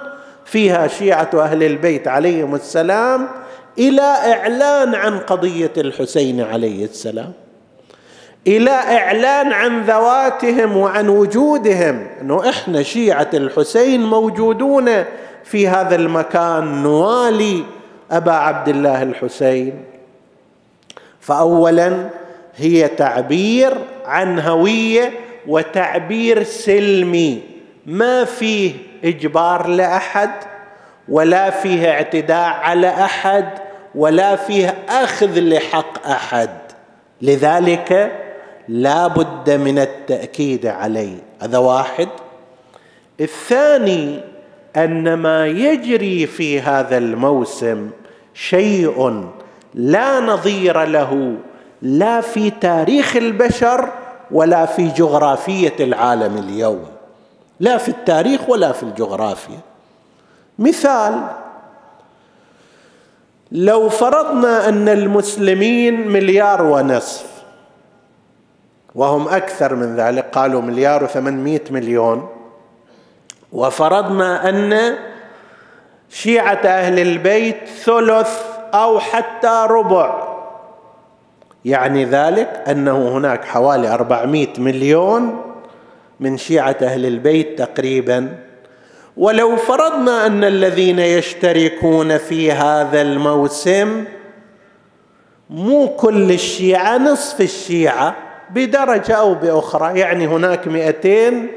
فيها 0.45 0.87
شيعة 0.87 1.29
أهل 1.33 1.63
البيت 1.63 2.07
عليهم 2.07 2.55
السلام 2.55 3.27
إلى 3.77 4.01
إعلان 4.01 4.95
عن 4.95 5.19
قضية 5.19 5.71
الحسين 5.77 6.41
عليه 6.41 6.85
السلام. 6.85 7.33
إلى 8.47 8.71
إعلان 8.71 9.53
عن 9.53 9.81
ذواتهم 9.81 10.77
وعن 10.77 11.09
وجودهم. 11.09 12.07
إنه 12.21 12.49
إحنا 12.49 12.83
شيعة 12.83 13.29
الحسين 13.33 14.05
موجودون 14.05 15.03
في 15.43 15.67
هذا 15.67 15.95
المكان. 15.95 16.83
نوالي 16.83 17.63
أبا 18.11 18.31
عبد 18.31 18.69
الله 18.69 19.03
الحسين. 19.03 19.83
فاولا 21.19 22.09
هي 22.55 22.87
تعبير 22.87 23.73
عن 24.05 24.39
هوية 24.39 25.11
وتعبير 25.47 26.43
سلمي. 26.43 27.41
ما 27.85 28.25
فيه 28.25 28.73
إجبار 29.03 29.67
لأحد 29.67 30.31
ولا 31.09 31.49
فيه 31.49 31.91
اعتداء 31.91 32.49
على 32.49 32.89
أحد 32.89 33.49
ولا 33.95 34.35
فيه 34.35 34.75
أخذ 34.89 35.39
لحق 35.39 36.07
أحد. 36.07 36.49
لذلك 37.21 38.11
لا 38.67 39.07
بد 39.07 39.49
من 39.49 39.79
التأكيد 39.79 40.65
عليه. 40.65 41.17
هذا 41.41 41.57
واحد. 41.57 42.09
الثاني 43.21 44.21
أن 44.75 45.13
ما 45.13 45.47
يجري 45.47 46.27
في 46.27 46.61
هذا 46.61 46.97
الموسم 46.97 47.89
شيء 48.33 49.23
لا 49.73 50.19
نظير 50.19 50.83
له 50.83 51.35
لا 51.81 52.21
في 52.21 52.49
تاريخ 52.49 53.15
البشر 53.15 53.89
ولا 54.31 54.65
في 54.65 54.87
جغرافية 54.87 55.75
العالم 55.79 56.37
اليوم. 56.37 56.85
لا 57.59 57.77
في 57.77 57.89
التاريخ 57.89 58.49
ولا 58.49 58.71
في 58.71 58.83
الجغرافيا 58.83 59.59
مثال 60.59 61.27
لو 63.51 63.89
فرضنا 63.89 64.69
أن 64.69 64.89
المسلمين 64.89 66.07
مليار 66.07 66.61
ونصف 66.61 67.32
وهم 68.95 69.27
أكثر 69.27 69.75
من 69.75 69.95
ذلك 69.95 70.25
قالوا 70.31 70.61
مليار 70.61 71.03
وثمانمائة 71.03 71.61
مليون. 71.71 72.29
وفرضنا 73.51 74.49
أن 74.49 74.95
شيعة 76.09 76.61
أهل 76.65 76.99
البيت 76.99 77.67
ثلث 77.83 78.41
أو 78.73 78.99
حتى 78.99 79.67
ربع. 79.69 80.33
يعني 81.65 82.05
ذلك 82.05 82.63
أنه 82.67 83.17
هناك 83.17 83.45
حوالي 83.45 83.93
أربعمائة 83.93 84.59
مليون 84.59 85.41
من 86.19 86.37
شيعة 86.37 86.77
أهل 86.81 87.05
البيت 87.05 87.59
تقريبا. 87.59 88.37
ولو 89.17 89.55
فرضنا 89.55 90.25
أن 90.25 90.43
الذين 90.43 90.99
يشتركون 90.99 92.17
في 92.17 92.51
هذا 92.51 93.01
الموسم 93.01 94.05
مو 95.49 95.87
كل 95.87 96.31
الشيعة 96.31 96.97
نصف 96.97 97.41
الشيعة 97.41 98.15
بدرجة 98.49 99.13
أو 99.13 99.33
بأخرى. 99.33 99.99
يعني 99.99 100.27
هناك 100.27 100.67
مئتين 100.67 101.47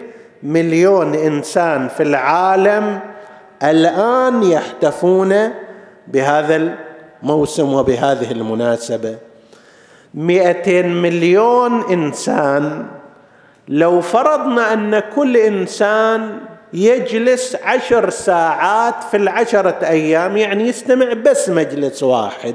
مليون 0.42 1.14
إنسان 1.14 1.88
في 1.88 2.02
العالم 2.02 3.00
الآن 3.62 4.42
يحتفون 4.42 5.50
بهذا 6.08 6.74
الموسم 7.22 7.74
وبهذه 7.74 8.32
المناسبة. 8.32 9.16
مئتين 10.14 11.02
مليون 11.02 11.92
إنسان. 11.92 12.86
لو 13.68 14.00
فرضنا 14.00 14.72
أن 14.72 14.98
كل 14.98 15.36
إنسان 15.36 16.38
يجلس 16.72 17.56
عشر 17.64 18.10
ساعات 18.10 19.04
في 19.10 19.16
العشرة 19.16 19.78
أيام 19.82 20.36
يعني 20.36 20.68
يستمع 20.68 21.12
بس 21.12 21.48
مجلس 21.48 22.02
واحد 22.02 22.54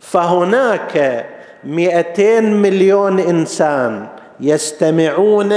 فهناك 0.00 1.26
مئتين 1.66 2.52
مليون 2.52 3.20
إنسان 3.20 4.08
يستمعون 4.40 5.54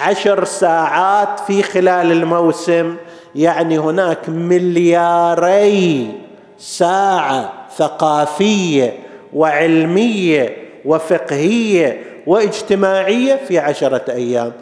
عشر 0.00 0.44
ساعات 0.44 1.40
في 1.40 1.62
خلال 1.62 2.12
الموسم. 2.12 2.96
يعني 3.34 3.78
هناك 3.78 4.28
ملياري 4.28 6.12
ساعة 6.58 7.52
ثقافية 7.76 8.98
وعلمية 9.32 10.56
وفقهية 10.84 12.02
واجتماعية 12.26 13.34
في 13.34 13.58
عشرة 13.58 14.04
أيام. 14.08 14.52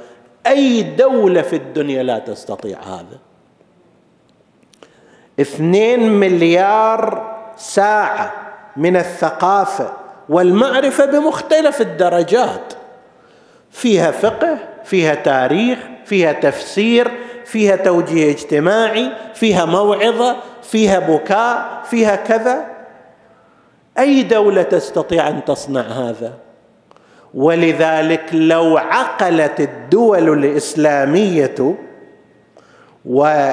أي 0.46 0.82
دولة 0.82 1.42
في 1.42 1.56
الدنيا 1.56 2.02
لا 2.02 2.18
تستطيع 2.18 2.78
هذا؟ 2.82 3.18
اثنين 5.40 6.12
مليار 6.12 7.34
ساعة 7.56 8.32
من 8.76 8.96
الثقافة 8.96 10.05
والمعرفة 10.28 11.04
بمختلف 11.06 11.80
الدرجات. 11.80 12.72
فيها 13.70 14.10
فقه 14.10 14.58
فيها 14.84 15.14
تاريخ 15.14 15.78
فيها 16.04 16.32
تفسير 16.32 17.10
فيها 17.44 17.76
توجيه 17.76 18.30
اجتماعي 18.30 19.10
فيها 19.34 19.64
موعظة 19.64 20.36
فيها 20.62 20.98
بكاء 20.98 21.82
فيها 21.90 22.16
كذا. 22.16 22.66
أي 23.98 24.22
دولة 24.22 24.62
تستطيع 24.62 25.28
أن 25.28 25.44
تصنع 25.44 25.80
هذا؟ 25.80 26.32
ولذلك 27.34 28.24
لو 28.32 28.76
عقلت 28.76 29.60
الدول 29.60 30.44
الإسلامية 30.44 31.76
و 33.04 33.50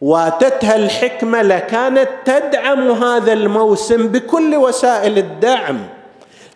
واتتها 0.00 0.76
الحكمة 0.76 1.42
لكانت 1.42 2.08
تدعم 2.24 2.90
هذا 2.90 3.32
الموسم 3.32 4.08
بكل 4.08 4.56
وسائل 4.56 5.18
الدعم 5.18 5.80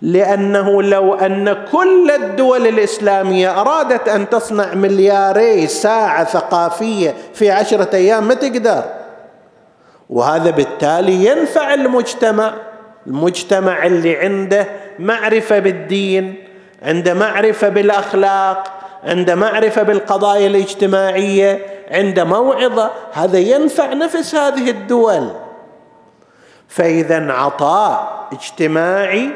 لأنه 0.02 0.82
لو 0.82 1.14
أن 1.14 1.64
كل 1.72 2.10
الدول 2.10 2.66
الإسلامية 2.66 3.60
أرادت 3.60 4.08
أن 4.08 4.28
تصنع 4.28 4.74
ملياري 4.74 5.66
ساعة 5.66 6.24
ثقافية 6.24 7.14
في 7.34 7.50
عشرة 7.50 7.96
أيام 7.96 8.28
ما 8.28 8.34
تقدر. 8.34 8.84
وهذا 10.10 10.50
بالتالي 10.50 11.26
ينفع 11.26 11.74
المجتمع 11.74 12.54
المجتمع 13.06 13.86
اللي 13.86 14.16
عنده 14.16 14.66
معرفة 14.98 15.58
بالدين 15.58 16.34
عنده 16.82 17.14
معرفة 17.14 17.68
بالأخلاق 17.68 18.72
عنده 19.04 19.34
معرفة 19.34 19.82
بالقضايا 19.82 20.46
الاجتماعية 20.46 21.77
عنده 21.90 22.24
موعظة 22.24 22.90
هذا 23.12 23.38
ينفع 23.38 23.92
نفس 23.92 24.34
هذه 24.34 24.70
الدول. 24.70 25.30
فإذا 26.68 27.32
عطاء 27.32 28.28
اجتماعي 28.32 29.30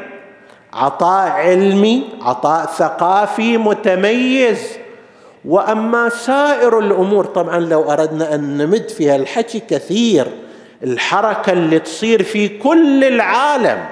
عطاء 0.73 1.31
علمي 1.31 2.03
عطاء 2.21 2.65
ثقافي 2.65 3.57
متميز. 3.57 4.77
وأما 5.45 6.09
سائر 6.09 6.79
الأمور 6.79 7.25
طبعا 7.25 7.59
لو 7.59 7.91
أردنا 7.91 8.35
أن 8.35 8.57
نمد 8.57 8.89
فيها 8.89 9.15
الحكي 9.15 9.59
كثير 9.59 10.27
الحركة 10.83 11.51
اللي 11.51 11.79
تصير 11.79 12.23
في 12.23 12.47
كل 12.57 13.03
العالم 13.03 13.85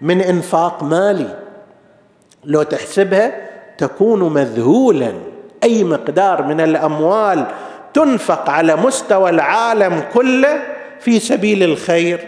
من 0.00 0.20
إنفاق 0.20 0.82
مالي 0.82 1.38
لو 2.44 2.62
تحسبها 2.62 3.32
تكون 3.78 4.32
مذهولا 4.32 5.12
أي 5.62 5.84
مقدار 5.84 6.42
من 6.42 6.60
الأموال 6.60 7.46
تنفق 7.94 8.50
على 8.50 8.76
مستوى 8.76 9.30
العالم 9.30 10.04
كله 10.14 10.62
في 11.00 11.20
سبيل 11.20 11.62
الخير. 11.62 12.20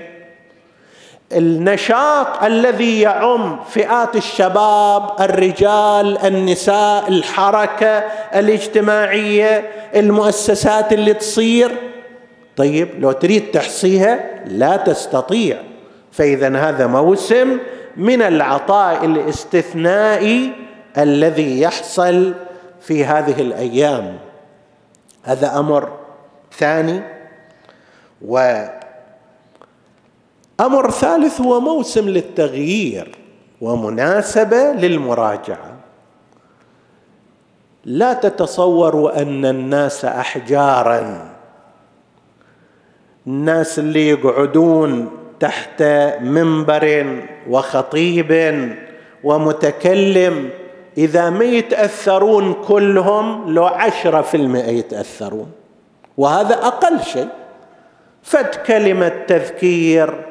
النشاط 1.33 2.42
الذي 2.42 3.00
يعم 3.00 3.61
فئات 3.70 4.16
الشباب 4.16 5.11
الرجال 5.20 6.18
النساء 6.18 7.09
الحركة 7.09 8.05
الاجتماعية 8.35 9.70
المؤسسات 9.94 10.92
اللي 10.92 11.14
تصير. 11.14 11.70
طيب 12.57 12.88
لو 12.98 13.12
تريد 13.12 13.50
تحصيها 13.50 14.20
لا 14.46 14.77
تستطيع 14.77 15.57
فإذا 16.12 16.57
هذا 16.57 16.87
موسم 16.87 17.59
من 17.96 18.22
العطاء 18.22 19.05
الاستثنائي 19.05 20.53
الذي 20.98 21.61
يحصل 21.61 22.35
في 22.81 23.05
هذه 23.05 23.40
الأيام. 23.40 24.18
هذا 25.25 25.59
أمر 25.59 25.89
ثاني. 26.53 27.03
و 28.23 28.65
أمر 30.61 30.91
ثالث 30.91 31.41
هو 31.41 31.61
موسم 31.61 32.09
للتغيير 32.09 33.17
ومناسبة 33.61 34.73
للمراجعة. 34.73 35.77
لا 37.85 38.13
تتصوروا 38.13 39.23
أن 39.23 39.45
الناس 39.45 40.05
احجارا. 40.05 41.31
الناس 43.27 43.79
اللي 43.79 44.09
يقعدون 44.09 45.11
تحت 45.41 45.83
منبر 46.21 47.23
وخطيب 47.49 48.33
ومتكلم 49.25 50.51
إذا 50.99 51.31
ما 51.31 51.45
يتأثرون 51.45 52.53
كلهم 52.53 53.55
لو 53.55 53.65
عشرة 53.65 54.21
في 54.21 54.37
المئة 54.37 54.71
يتأثرون. 54.71 55.51
وهذا 56.17 56.55
أقل 56.55 57.03
شيء. 57.03 57.29
فد 58.23 58.55
كلمة 58.67 59.13
تذكير 59.27 60.25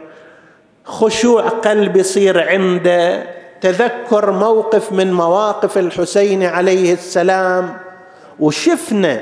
خشوع 0.86 1.42
قلب 1.42 1.98
يصير 1.98 2.50
عنده 2.50 3.24
تذكر 3.62 4.32
موقف 4.32 4.92
من 4.92 5.14
مواقف 5.14 5.78
الحسين 5.78 6.44
عليه 6.44 6.94
السلام. 6.94 7.78
وشفنا 8.40 9.22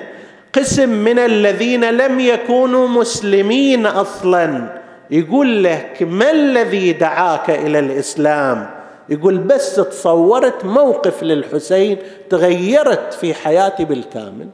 قسم 0.55 0.89
من 0.89 1.19
الذين 1.19 1.89
لم 1.89 2.19
يكونوا 2.19 2.87
مسلمين 2.87 3.85
أصلا. 3.85 4.81
يقول 5.11 5.63
لك 5.63 5.97
ما 6.01 6.31
الذي 6.31 6.93
دعاك 6.93 7.49
إلى 7.49 7.79
الإسلام؟ 7.79 8.80
يقول 9.11 9.37
بس 9.37 9.75
تصورت 9.75 10.65
موقف 10.65 11.23
للحسين 11.23 11.97
تغيرت 12.29 13.13
في 13.13 13.33
حياتي 13.33 13.85
بالكامل. 13.85 14.49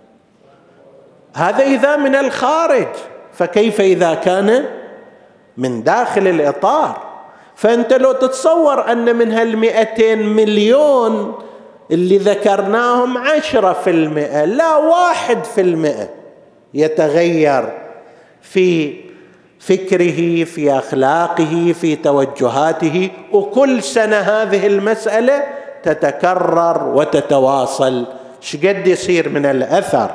هذا 1.34 1.64
إذا 1.64 1.96
من 1.96 2.16
الخارج 2.16 2.88
فكيف 3.34 3.82
إذا 3.82 4.14
كان 4.14 4.66
من 5.58 5.84
داخل 5.84 6.28
الإطار؟ 6.28 7.08
فأنت 7.56 7.94
لو 7.94 8.12
تتصور 8.12 8.92
أن 8.92 9.16
من 9.16 9.32
هالمئتين 9.32 10.28
مليون 10.28 11.34
اللي 11.92 12.18
ذكرناهم 12.18 13.18
عشرة 13.18 13.74
في 13.74 13.90
المئة 13.90 14.46
لا 14.46 14.76
واحد 14.76 15.44
في 15.44 15.62
المئة 15.62 16.10
يتغير 16.74 17.74
في 18.42 18.96
فكره 19.60 20.44
في 20.44 20.78
أخلاقه 20.78 21.76
في 21.82 21.96
توجهاته. 21.96 23.10
وكل 23.32 23.84
سنة 23.84 24.18
هذه 24.18 24.68
المسألة 24.68 25.44
تتكرر 25.84 26.84
وتتواصل. 26.96 28.06
شقد 28.42 28.88
يصير 28.88 29.30
من 29.30 29.46
الأثر؟ 29.46 30.12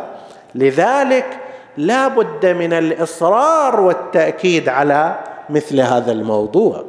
لذلك 0.54 1.38
لا 1.76 2.08
بد 2.08 2.46
من 2.46 2.72
الإصرار 2.72 3.80
والتأكيد 3.80 4.68
على 4.68 5.18
مثل 5.50 5.80
هذا 5.80 6.12
الموضوع. 6.12 6.84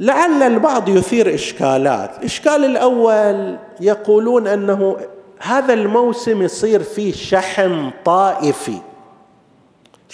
لعل 0.00 0.42
البعض 0.42 0.88
يثير 0.88 1.34
إشكالات. 1.34 2.18
الإشكال 2.18 2.64
الأول 2.64 3.56
يقولون 3.80 4.46
أنه 4.46 4.96
هذا 5.40 5.72
الموسم 5.72 6.42
يصير 6.42 6.82
فيه 6.82 7.12
شحن 7.12 7.90
طائفي. 8.04 8.78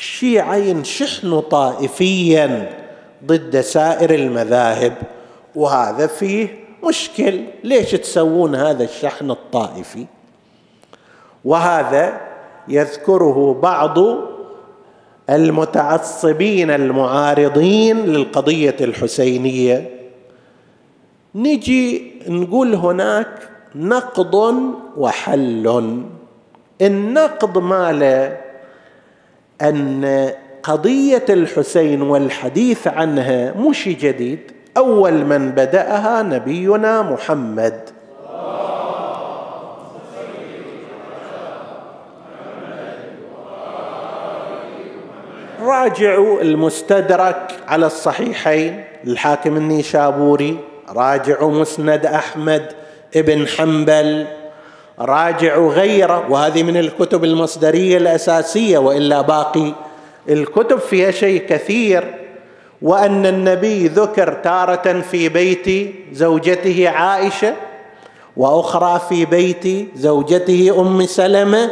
الشيعه 0.00 0.56
ينشحنوا 0.56 1.40
طائفيا 1.40 2.70
ضد 3.26 3.60
سائر 3.60 4.14
المذاهب 4.14 4.96
وهذا 5.54 6.06
فيه 6.06 6.64
مشكل. 6.84 7.40
ليش 7.64 7.90
تسوون 7.90 8.54
هذا 8.54 8.84
الشحن 8.84 9.30
الطائفي؟ 9.30 10.06
وهذا 11.44 12.20
يذكره 12.68 13.60
بعض 13.62 13.98
المتعصبين 15.30 16.70
المعارضين 16.70 18.06
للقضية 18.06 18.76
الحسينية. 18.80 19.90
نجي 21.34 22.12
نقول 22.28 22.74
هناك 22.74 23.48
نقض 23.74 24.54
وحل. 24.96 26.02
النقض 26.82 27.58
ماله 27.58 28.49
أن 29.62 30.30
قضية 30.62 31.24
الحسين 31.28 32.02
والحديث 32.02 32.86
عنها 32.86 33.52
مش 33.52 33.88
جديد. 33.88 34.38
أول 34.76 35.12
من 35.12 35.50
بدأها 35.50 36.22
نبينا 36.22 37.02
محمد. 37.02 37.80
راجعوا 45.62 46.40
المستدرك 46.42 47.52
على 47.68 47.86
الصحيحين. 47.86 48.84
الحاكم 49.06 49.56
النيشابوري 49.56 50.58
راجعوا 50.88 51.52
مسند 51.52 52.06
أحمد 52.06 52.72
ابن 53.16 53.46
حنبل. 53.46 54.26
راجعوا 55.00 55.72
غيره. 55.72 56.30
وهذه 56.30 56.62
من 56.62 56.76
الكتب 56.76 57.24
المصدرية 57.24 57.96
الأساسية 57.96 58.78
وإلا 58.78 59.20
باقي. 59.20 59.72
الكتب 60.28 60.78
فيها 60.78 61.10
شيء 61.10 61.46
كثير 61.46 62.14
وأن 62.82 63.26
النبي 63.26 63.88
ذكر 63.88 64.32
تارة 64.32 65.00
في 65.00 65.28
بيت 65.28 65.94
زوجته 66.12 66.88
عائشة 66.88 67.54
وأخرى 68.36 69.00
في 69.08 69.24
بيت 69.24 69.88
زوجته 69.96 70.76
أم 70.80 71.06
سلمة. 71.06 71.70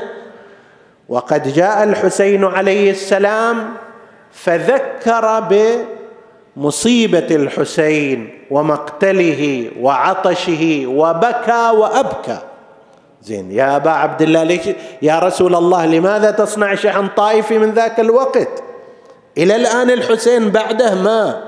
وقد 1.08 1.54
جاء 1.54 1.84
الحسين 1.84 2.44
عليه 2.44 2.90
السلام 2.90 3.74
فذكر 4.32 5.48
بمصيبة 6.56 7.26
الحسين 7.30 8.38
ومقتله 8.50 9.70
وعطشه 9.80 10.84
وبكى 10.86 11.70
وأبكى. 11.70 12.38
زين. 13.28 13.52
يا 13.52 13.76
أبا 13.76 13.90
عبد 13.90 14.22
الله 14.22 14.42
ليش؟ 14.42 14.60
يا 15.02 15.18
رسول 15.18 15.54
الله 15.54 15.86
لماذا 15.86 16.30
تصنع 16.30 16.74
شحن 16.74 17.08
طائفي 17.16 17.58
من 17.58 17.70
ذاك 17.70 18.00
الوقت؟ 18.00 18.48
إلى 19.38 19.56
الآن 19.56 19.90
الحسين 19.90 20.50
بعده 20.50 20.94
ما. 20.94 21.42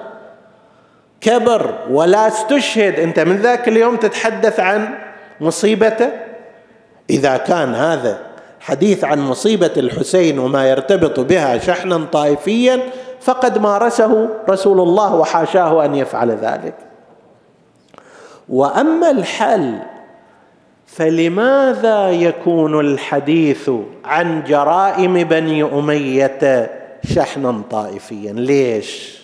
كبر 1.21 1.75
ولا 1.91 2.29
استشهد. 2.29 3.01
أنت 3.01 3.21
من 3.21 3.37
ذاك 3.37 3.69
اليوم 3.69 3.97
تتحدث 3.97 4.61
عن 4.61 4.89
مصيبته؟ 5.41 6.11
إذا 7.11 7.37
كان 7.37 7.75
هذا 7.75 8.19
حديث 8.61 9.05
عن 9.05 9.21
مصيبة 9.21 9.73
الحسين 9.77 10.39
وما 10.39 10.71
يرتبط 10.71 11.21
بها 11.21 11.59
شحنا 11.59 12.07
طائفيا 12.13 12.81
فقد 13.21 13.59
مارسه 13.59 14.29
رسول 14.49 14.81
الله 14.81 15.15
وحاشاه 15.15 15.85
أن 15.85 15.95
يفعل 15.95 16.31
ذلك. 16.31 16.75
وأما 18.49 19.11
الحل 19.11 19.79
فلماذا 20.93 22.11
يكون 22.11 22.81
الحديث 22.81 23.71
عن 24.05 24.45
جرائم 24.45 25.25
بني 25.25 25.63
أمية 25.63 26.71
شحنا 27.15 27.63
طائفيا؟ 27.71 28.33
ليش؟ 28.33 29.21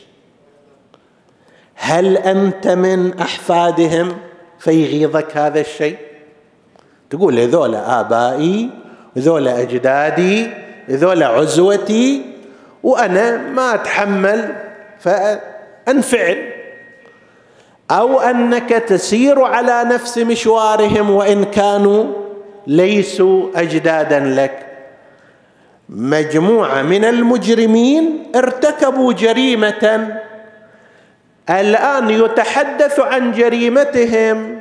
هل 1.75 2.17
أنت 2.17 2.69
من 2.69 3.19
أحفادهم؟ 3.19 4.17
فيغيظك 4.59 5.37
هذا 5.37 5.61
الشيء؟ 5.61 5.97
تقول 7.11 7.39
هذول 7.39 7.75
آبائي 7.75 8.71
هذول 9.17 9.49
أجدادي 9.49 10.51
هذول 10.89 11.23
عزوتي 11.23 12.23
وأنا 12.83 13.37
ما 13.37 13.75
أتحمل 13.75 14.55
فأنفعل. 14.99 16.56
أو 17.91 18.21
أنك 18.21 18.69
تسير 18.69 19.43
على 19.43 19.85
نفس 19.85 20.19
مشوارهم 20.19 21.11
وإن 21.11 21.45
كانوا 21.45 22.05
ليسوا 22.67 23.49
أجدادا 23.57 24.21
لك. 24.21 24.67
مجموعة 25.89 26.83
من 26.83 27.05
المجرمين 27.05 28.23
ارتكبوا 28.37 29.13
جريمة. 29.13 30.09
الآن 31.51 32.11
يتحدث 32.11 33.01
عن 33.01 33.33
جريمتهم 33.33 34.61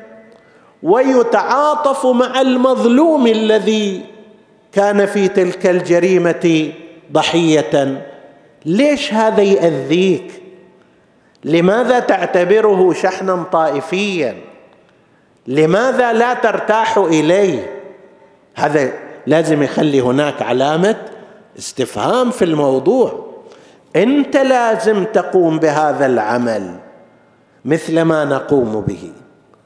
ويتعاطف 0.84 2.06
مع 2.06 2.42
المظلوم 2.42 3.28
الذي 3.28 4.02
كان 4.74 5.06
في 5.06 5.28
تلك 5.28 5.66
الجريمة 5.66 6.72
ضحية. 7.12 8.02
ليش 8.66 9.14
هذا 9.14 9.42
يأذيك؟ 9.42 10.45
لماذا 11.46 12.00
تعتبره 12.00 12.94
شحنا 12.94 13.44
طائفيا؟ 13.52 14.36
لماذا 15.48 16.14
لا 16.14 16.34
ترتاح 16.34 16.98
إليه؟ 16.98 17.82
هذا 18.56 18.92
لازم 19.28 19.64
يخلي 19.64 20.02
هناك 20.02 20.42
علامة 20.42 20.96
استفهام 21.58 22.32
في 22.32 22.46
الموضوع. 22.46 23.26
أنت 23.96 24.38
لازم 24.38 25.04
تقوم 25.04 25.60
بهذا 25.60 26.06
العمل 26.06 26.76
مثل 27.66 28.02
ما 28.02 28.26
نقوم 28.26 28.82
به 28.82 29.12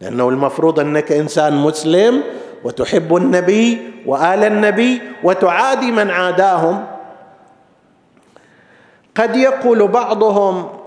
لأنه 0.01 0.29
المفروض 0.29 0.79
أنك 0.79 1.11
إنسان 1.11 1.55
مسلم 1.55 2.23
وتحب 2.63 3.15
النبي 3.15 3.91
وآل 4.05 4.43
النبي 4.43 5.01
وتعادي 5.23 5.91
من 5.91 6.09
عاداهم. 6.09 6.85
قد 9.15 9.35
يقول 9.35 9.87
بعضهم 9.87 10.78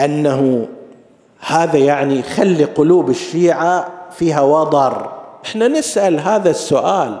أنه 0.00 0.68
هذا 1.40 1.78
يعني 1.78 2.22
خلي 2.22 2.64
قلوب 2.64 3.10
الشيعة 3.10 3.88
فيها 4.10 4.40
وضر. 4.40 5.12
إحنا 5.44 5.68
نسأل 5.68 6.20
هذا 6.20 6.50
السؤال. 6.50 7.18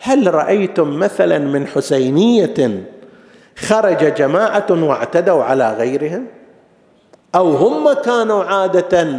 هل 0.00 0.34
رأيتم 0.34 0.98
مثلا 0.98 1.38
من 1.38 1.66
حسينية 1.66 2.84
خرج 3.56 4.14
جماعة 4.14 4.66
واعتدوا 4.70 5.44
على 5.44 5.72
غيرهم؟ 5.72 6.26
أو 7.34 7.56
هم 7.56 7.92
كانوا 7.92 8.44
عادة 8.44 9.18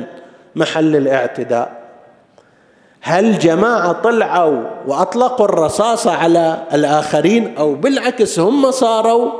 محل 0.56 0.96
الاعتداء؟ 0.96 1.78
هل 3.02 3.40
جماعة 3.40 3.92
طلعوا 3.92 4.64
وأطلقوا 4.88 5.46
الرصاصه 5.46 6.12
على 6.12 6.64
الآخرين 6.74 7.58
أو 7.58 7.76
بالعكس 7.76 8.40
هم 8.40 8.72
صاروا 8.72 9.32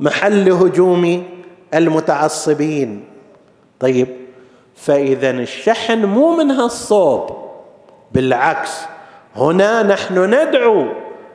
محل 0.00 0.52
هجوم؟ 0.52 1.24
المتعصبين. 1.74 3.04
طيب 3.80 4.08
فإذا 4.76 5.30
الشحن 5.30 6.04
مو 6.04 6.36
من 6.36 6.50
هالصوب 6.50 7.30
بالعكس 8.12 8.70
هنا 9.36 9.82
نحن 9.82 10.34
ندعو 10.34 10.86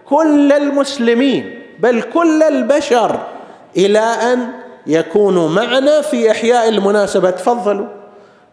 كل 0.05 0.51
المسلمين 0.51 1.61
بل 1.79 2.01
كل 2.01 2.43
البشر 2.43 3.19
إلى 3.77 3.99
أن 3.99 4.47
يكونوا 4.87 5.49
معنا 5.49 6.01
في 6.01 6.31
إحياء 6.31 6.69
المناسبة. 6.69 7.29
تفضلوا. 7.29 7.87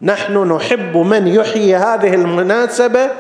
نحن 0.03 0.53
نحب 0.53 0.97
من 0.97 1.29
يحيي 1.29 1.77
هذه 1.77 2.14
المناسبة 2.14 3.11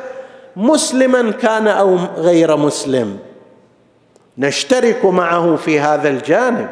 مسلما 0.56 1.30
كان 1.30 1.68
أو 1.68 1.96
غير 2.16 2.56
مسلم. 2.56 3.18
نشترك 4.38 5.04
معه 5.04 5.56
في 5.56 5.80
هذا 5.80 6.08
الجانب. 6.08 6.68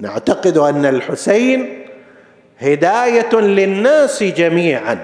نعتقد 0.00 0.58
أن 0.58 0.86
الحسين 0.86 1.86
هداية 2.58 3.34
للناس 3.34 4.22
جميعا. 4.22 4.98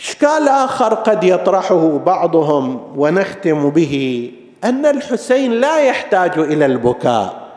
إشكال 0.00 0.48
آخر 0.48 0.94
قد 0.94 1.24
يطرحه 1.24 1.98
بعضهم 1.98 2.92
ونختم 2.96 3.70
به 3.70 4.32
أن 4.64 4.86
الحسين 4.86 5.52
لا 5.52 5.80
يحتاج 5.80 6.38
إلى 6.38 6.66
البكاء 6.66 7.48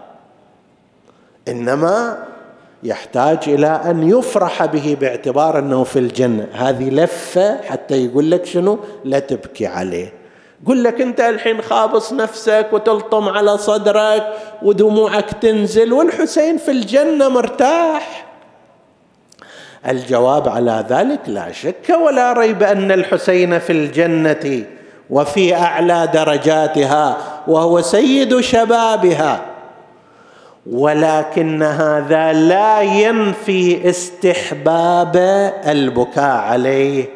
إنما 1.48 2.26
يحتاج 2.84 3.40
إلى 3.48 3.68
أن 3.68 4.10
يفرح 4.10 4.66
به 4.66 4.98
باعتبار 5.02 5.60
أنه 5.60 5.84
في 5.84 6.00
الجنة. 6.00 6.48
هذه 6.54 6.90
لفة 6.90 7.62
حتى 7.62 8.06
يقول 8.06 8.32
لك 8.32 8.46
شنو؟ 8.46 8.80
لا 9.04 9.20
تبكي 9.20 9.68
عليه. 9.68 10.25
قل 10.66 10.84
لك 10.84 11.02
انت 11.02 11.20
الحين 11.20 11.62
خابص 11.62 12.14
نفسك 12.14 12.68
وتلطم 12.72 13.30
على 13.30 13.58
صدرك 13.58 14.34
ودموعك 14.62 15.34
تنزل 15.42 15.94
والحسين 15.94 16.58
في 16.58 16.72
الجنة 16.72 17.30
مرتاح. 17.30 18.26
الجواب 19.88 20.50
على 20.50 20.86
ذلك 20.90 21.20
لا 21.28 21.52
شك 21.52 21.98
ولا 22.06 22.34
ريب 22.34 22.64
أن 22.64 22.92
الحسين 22.92 23.60
في 23.60 23.72
الجنة 23.72 24.64
وفي 25.10 25.56
أعلى 25.56 26.10
درجاتها 26.14 27.18
وهو 27.48 27.82
سيد 27.82 28.40
شبابها 28.40 29.46
ولكن 30.72 31.64
هذا 31.64 32.34
لا 32.34 32.82
ينفي 32.82 33.90
استحباب 33.90 35.16
البكاء 35.68 36.38
عليه. 36.38 37.15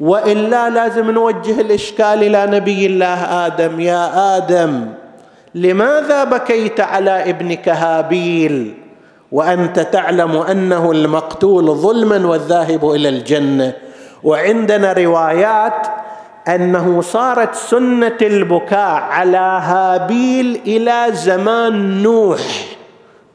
وإلا 0.00 0.70
لازم 0.70 1.10
نوجه 1.10 1.60
الإشكال 1.60 2.22
إلى 2.22 2.46
نبي 2.46 2.86
الله 2.86 3.46
آدم. 3.46 3.80
يا 3.80 4.36
آدم 4.36 4.86
لماذا 5.54 6.24
بكيت 6.24 6.80
على 6.80 7.30
ابنك 7.30 7.68
هابيل 7.68 8.74
وأنت 9.32 9.80
تعلم 9.80 10.36
أنه 10.36 10.90
المقتول 10.90 11.64
ظلما 11.64 12.26
والذاهب 12.26 12.90
إلى 12.90 13.08
الجنة. 13.08 13.72
وعندنا 14.22 14.92
روايات 14.92 15.86
أنه 16.48 17.00
صارت 17.00 17.54
سنة 17.54 18.18
البكاء 18.22 19.02
على 19.02 19.60
هابيل 19.62 20.60
إلى 20.66 21.06
زمان 21.12 22.02
نوح 22.02 22.40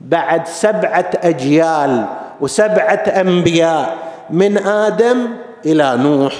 بعد 0.01 0.47
سبعة 0.47 1.11
أجيال 1.15 2.05
وسبعة 2.41 3.03
أنبياء 3.07 3.97
من 4.29 4.57
آدم 4.57 5.17
إلى 5.65 5.97
نوح. 5.97 6.33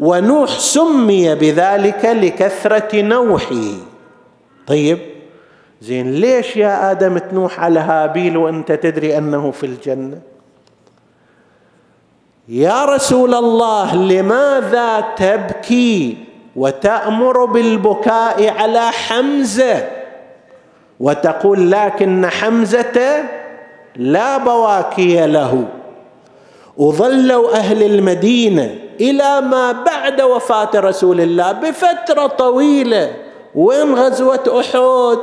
ونوح 0.00 0.58
سمي 0.58 1.34
بذلك 1.34 2.04
لكثرة 2.04 3.00
نوحه 3.00 3.64
طيب 4.66 4.98
زين 5.82 6.14
ليش 6.14 6.56
يا 6.56 6.90
آدم 6.90 7.18
تنوح 7.18 7.60
على 7.60 7.80
هابيل 7.80 8.36
وأنت 8.36 8.72
تدري 8.72 9.18
أنه 9.18 9.50
في 9.50 9.66
الجنة؟ 9.66 10.20
يا 12.48 12.84
رسول 12.84 13.34
الله 13.34 13.96
لماذا 13.96 15.00
تبكي 15.16 16.16
وتأمر 16.56 17.44
بالبكاء 17.44 18.48
على 18.48 18.90
حمزة؟ 18.90 19.88
وتقول 21.00 21.70
لكن 21.70 22.26
حمزة 22.26 23.24
لا 23.96 24.38
بواكي 24.38 25.26
له. 25.26 25.68
وظلوا 26.76 27.56
أهل 27.56 27.82
المدينة 27.82 28.83
إلى 29.00 29.40
ما 29.40 29.72
بعد 29.72 30.22
وفاة 30.22 30.70
رسول 30.74 31.20
الله 31.20 31.52
بفترة 31.52 32.26
طويلة. 32.26 33.14
وين 33.54 33.94
غزوة 33.94 34.60
أحد؟ 34.60 35.18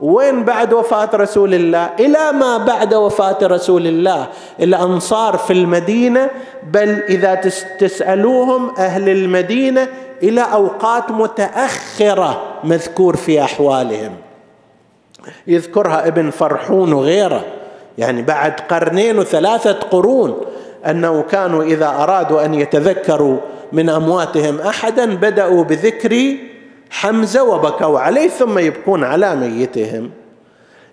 وين 0.00 0.44
بعد 0.44 0.72
وفاة 0.72 1.08
رسول 1.14 1.54
الله؟ 1.54 1.90
إلى 2.00 2.32
ما 2.32 2.56
بعد 2.56 2.94
وفاة 2.94 3.38
رسول 3.42 3.86
الله. 3.86 4.26
الأنصار 4.60 5.36
في 5.36 5.52
المدينة 5.52 6.30
بل 6.72 7.02
إذا 7.08 7.34
تسألوهم 7.78 8.74
أهل 8.78 9.08
المدينة 9.08 9.88
إلى 10.22 10.40
أوقات 10.40 11.10
متأخرة 11.10 12.42
مذكور 12.64 13.16
في 13.16 13.42
أحوالهم. 13.42 14.16
يذكرها 15.46 16.06
ابن 16.06 16.30
فرحون 16.30 16.92
وغيره. 16.92 17.44
يعني 17.98 18.22
بعد 18.22 18.60
قرنين 18.60 19.18
وثلاثة 19.18 19.72
قرون 19.72 20.40
أنه 20.90 21.22
كانوا 21.22 21.62
إذا 21.62 21.88
أرادوا 21.88 22.44
أن 22.44 22.54
يتذكروا 22.54 23.36
من 23.72 23.88
أمواتهم 23.88 24.60
أحدا 24.60 25.14
بدأوا 25.14 25.64
بذكر 25.64 26.36
حمزة 26.90 27.42
وبكوا 27.42 27.98
عليه 28.00 28.28
ثم 28.28 28.58
يبكون 28.58 29.04
على 29.04 29.36
ميتهم. 29.36 30.10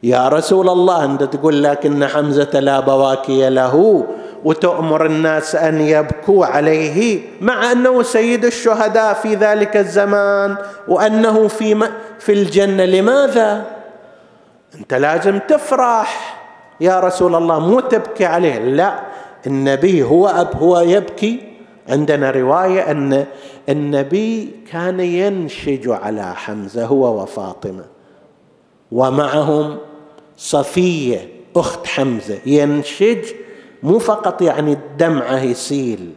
يا 0.03 0.29
رسول 0.29 0.69
الله 0.69 1.03
أنت 1.05 1.23
تقول 1.23 1.63
لكن 1.63 2.07
حمزة 2.07 2.59
لا 2.59 2.79
بواكي 2.79 3.49
له 3.49 4.05
وتؤمر 4.43 5.05
الناس 5.05 5.55
أن 5.55 5.81
يبكوا 5.81 6.45
عليه 6.45 7.21
مع 7.41 7.71
أنه 7.71 8.03
سيد 8.03 8.45
الشهداء 8.45 9.13
في 9.13 9.35
ذلك 9.35 9.77
الزمان 9.77 10.55
وأنه 10.87 11.47
في 11.47 11.89
في 12.19 12.33
الجنة. 12.33 12.85
لماذا؟ 12.85 13.63
أنت 14.79 14.93
لازم 14.93 15.39
تفرح. 15.39 16.41
يا 16.81 16.99
رسول 16.99 17.35
الله 17.35 17.59
مو 17.59 17.79
تبكي 17.79 18.25
عليه 18.25 18.59
لا. 18.59 18.99
النبي 19.47 20.03
هو 20.03 20.27
اب 20.27 20.55
هو 20.55 20.79
يبكي. 20.79 21.39
عندنا 21.89 22.31
رواية 22.31 22.91
أن 22.91 23.25
النبي 23.69 24.51
كان 24.71 24.99
ينشج 24.99 25.89
على 25.89 26.35
حمزة 26.35 26.85
هو 26.85 27.21
وفاطمة 27.21 27.85
ومعهم 28.91 29.77
صفية 30.37 31.27
أخت 31.55 31.87
حمزة. 31.87 32.39
ينشج 32.45 33.25
مو 33.83 33.99
فقط 33.99 34.41
يعني 34.41 34.73
الدمعة 34.73 35.39
يسيل. 35.39 36.13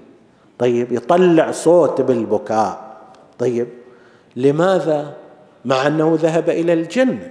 طيب 0.58 0.92
يطلع 0.92 1.50
صوت 1.50 2.00
بالبكاء. 2.00 2.96
طيب 3.38 3.68
لماذا؟ 4.36 5.14
مع 5.64 5.86
أنه 5.86 6.18
ذهب 6.20 6.50
إلى 6.50 6.72
الجنة. 6.72 7.30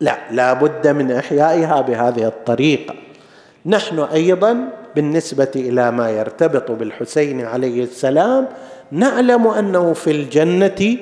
لا 0.00 0.18
لا 0.30 0.52
بد 0.52 0.88
من 0.88 1.12
إحيائها 1.12 1.80
بهذه 1.80 2.26
الطريقة. 2.26 2.94
نحن 3.66 3.98
أيضا 3.98 4.68
بالنسبة 4.96 5.50
إلى 5.56 5.90
ما 5.90 6.10
يرتبط 6.10 6.70
بالحسين 6.70 7.44
عليه 7.44 7.82
السلام 7.82 8.48
نعلم 8.92 9.46
أنه 9.46 9.92
في 9.92 10.10
الجنة 10.10 10.96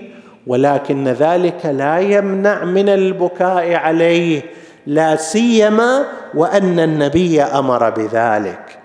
ولكن 0.47 1.09
ذلك 1.09 1.67
لا 1.67 1.99
يمنع 1.99 2.65
من 2.65 2.89
البكاء 2.89 3.75
عليه 3.75 4.43
لا 4.87 5.17
سيما 5.17 6.05
وأن 6.35 6.81
النبي 6.81 7.43
أمر 7.43 7.91
بذلك. 7.91 8.79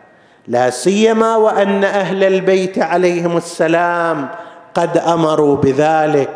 لا 0.47 0.69
سيما 0.69 1.35
وأن 1.35 1.83
أهل 1.83 2.23
البيت 2.23 2.79
عليهم 2.79 3.37
السلام 3.37 4.27
قد 4.73 4.97
أمروا 4.97 5.55
بذلك. 5.55 6.29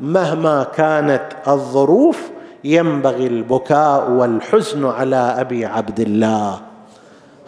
مهما 0.00 0.66
كانت 0.76 1.24
الظروف 1.48 2.30
ينبغي 2.64 3.26
البكاء 3.26 4.10
والحزن 4.10 4.86
على 4.86 5.36
أبي 5.38 5.66
عبد 5.66 6.00
الله. 6.00 6.71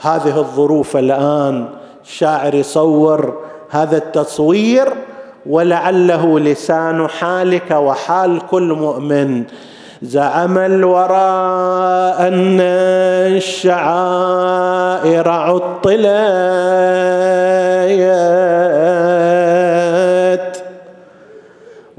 هذه 0.01 0.38
الظروف 0.38 0.97
الآن 0.97 1.66
الشاعر 2.05 2.55
يصور 2.55 3.34
هذا 3.70 3.97
التصوير 3.97 4.88
ولعله 5.47 6.40
لسان 6.40 7.09
حالك 7.09 7.70
وحال 7.70 8.47
كل 8.51 8.72
مؤمن. 8.72 9.45
زعم 10.03 10.59
الورى 10.59 11.14
أن 12.18 12.61
الشعائر 13.36 15.28
عطلت. 15.28 16.05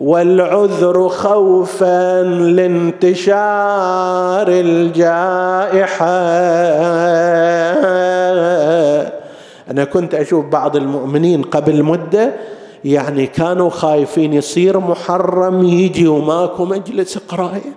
والعذر 0.05 1.09
خوفا 1.09 2.21
لانتشار 2.57 3.25
الجائحة. 4.47 6.05
أنا 9.71 9.83
كنت 9.83 10.15
أشوف 10.15 10.45
بعض 10.45 10.75
المؤمنين 10.75 11.41
قبل 11.41 11.83
مدة 11.83 12.33
يعني 12.85 13.27
كانوا 13.27 13.69
خايفين 13.69 14.33
يصير 14.33 14.79
محرم 14.79 15.63
يجي 15.63 16.07
وماكو 16.07 16.65
مجلس 16.65 17.17
قرايه 17.17 17.73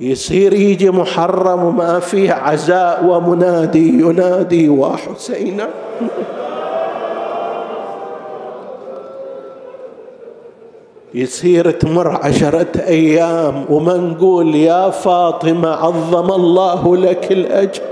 يصير 0.00 0.52
يجي 0.52 0.90
محرم 0.90 1.64
وما 1.64 2.00
فيه 2.00 2.32
عزاء 2.32 3.04
ومنادي 3.04 3.88
ينادي 3.88 4.68
وحسينا 4.68 5.68
يصير 11.14 11.70
تمر 11.70 12.08
عشرة 12.08 12.80
أيام 12.86 13.64
وما 13.70 13.96
نقول 13.96 14.54
يا 14.54 14.90
فاطمة 14.90 15.68
عظم 15.68 16.32
الله 16.32 16.96
لك 16.96 17.32
الأجر. 17.32 17.82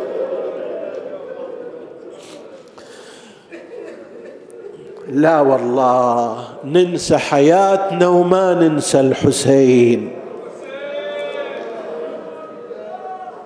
لا 5.09 5.41
والله 5.41 6.37
ننسى 6.64 7.18
حياتنا 7.18 8.09
وما 8.09 8.55
ننسى 8.55 9.01
الحسين. 9.01 10.12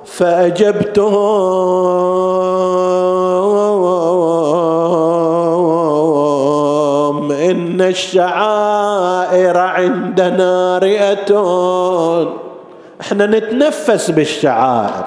فأجبتهم 0.04 1.36
الشعائر 7.96 9.56
عندنا 9.56 10.78
رئة. 10.78 11.30
إحنا 13.00 13.26
نتنفس 13.26 14.10
بالشعائر. 14.10 15.04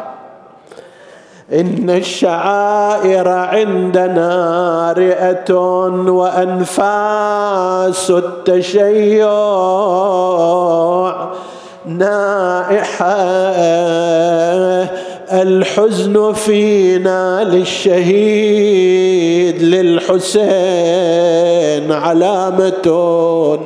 إن 1.54 1.90
الشعائر 1.90 3.28
عندنا 3.28 4.94
رئة 4.98 5.54
وأنفاس 6.10 8.12
التشيع. 8.12 9.30
نائحة 11.86 13.16
الحزن 15.32 16.34
فينا 16.34 17.44
للشهيد 17.44 18.84
للحسين. 19.64 21.49
علامة. 21.92 23.60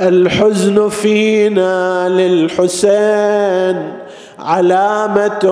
الحزن 0.00 0.88
فينا 0.88 2.08
للحسين 2.08 3.92
علامة. 4.38 5.44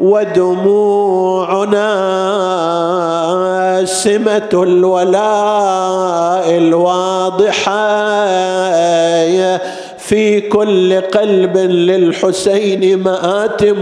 ودموعنا 0.00 1.90
سمة 3.84 4.50
الولاء 4.52 6.00
الواضحة. 6.56 8.00
في 10.10 10.40
كل 10.40 11.00
قلب 11.00 11.56
للحسين 11.56 13.02
مآتم. 13.02 13.80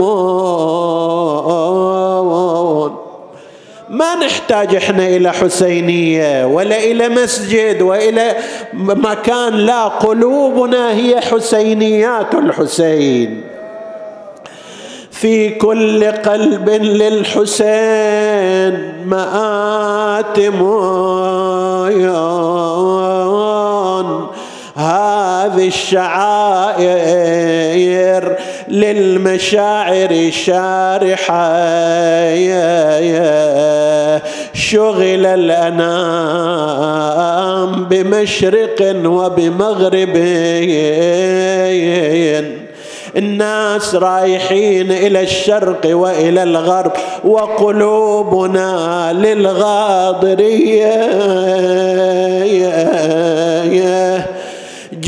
ما 3.91 4.15
نحتاج 4.15 4.75
إحنا 4.75 5.09
إلى 5.09 5.33
حسينية 5.33 6.47
ولا 6.47 6.79
إلى 6.85 7.09
مسجد 7.09 7.83
وإلى 7.83 8.37
مكان 8.75 9.55
لا 9.55 9.85
قلوبنا 9.89 10.93
هي 10.93 11.21
حسينيات 11.21 12.35
الحسين. 12.35 13.41
في 15.11 15.49
كل 15.51 16.05
قلب 16.05 16.71
للحسين 16.71 17.55
مآتم. 19.07 20.59
هذه 24.79 25.67
الشعائر 25.67 26.79
للمشاعر 28.69 30.31
شارحة. 30.31 31.59
شغل 34.55 35.27
الأنام 35.27 36.29
بمشرق 37.85 38.97
وبمغرب. 39.05 40.17
الناس 43.17 43.95
رايحين 43.95 44.93
إلى 44.93 45.21
الشرق 45.23 45.81
وإلى 45.85 46.43
الغرب 46.43 46.93
وقلوبنا 47.25 49.13
للغاضرية. 49.13 50.99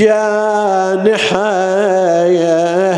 جانحة 0.01 1.51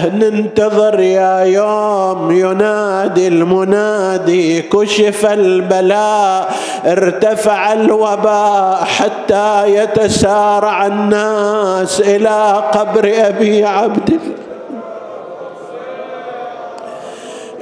ننتظر 0.09 1.01
يا 1.01 1.41
يوم 1.41 2.31
ينادي 2.31 3.29
المنادي. 3.29 4.63
كشف 4.63 5.27
البلاء 5.27 6.55
ارتفع 6.87 7.73
الوباء 7.73 8.85
حتى 8.85 9.75
يتسارع 9.77 10.87
الناس 10.87 12.01
إلى 12.01 12.63
قبر 12.73 13.13
أبي 13.15 13.65
عبد 13.65 14.21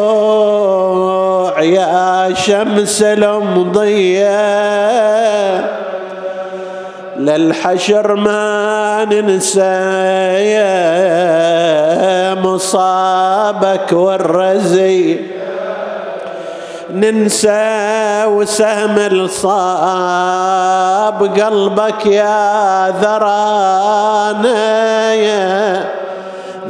يا 1.60 2.34
شمس 2.34 3.01
المضيه 3.01 4.38
للحشر 7.18 8.16
ما 8.16 9.05
ننسى 9.05 9.62
مصابك 12.41 13.93
والرزي 13.93 15.20
ننسى 16.93 18.26
وسهم 18.26 18.97
الصاب. 18.97 20.47
قلبك 21.24 22.05
يا 22.05 22.89
ذرانا 23.01 24.53
يا 25.14 25.86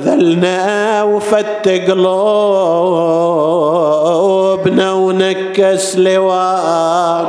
ذلنا 0.04 1.04
وفت 1.04 1.70
قلوبنا 4.68 4.94
ونكس 4.94 5.98
لوان 5.98 7.26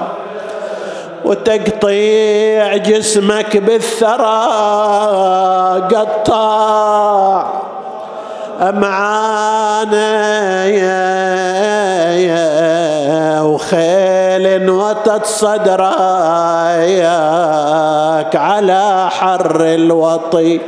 وتقطيع 1.24 2.76
جسمك 2.76 3.56
بالثرى 3.56 4.44
قطع 5.94 7.46
أمعانا 8.60 10.66
يا 10.66 11.08
يا 12.18 13.40
وخيل 13.40 14.70
وطت 14.70 15.26
صدراياك 15.26 15.86
على 18.36 19.08
حر 19.10 19.60
الوطي. 19.60 20.60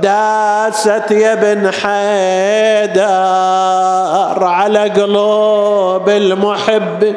داست 0.00 1.10
يا 1.10 1.32
ابن 1.32 1.70
حيدر 1.70 3.04
على 4.44 4.78
قلوب 4.78 6.08
المحب 6.08 7.14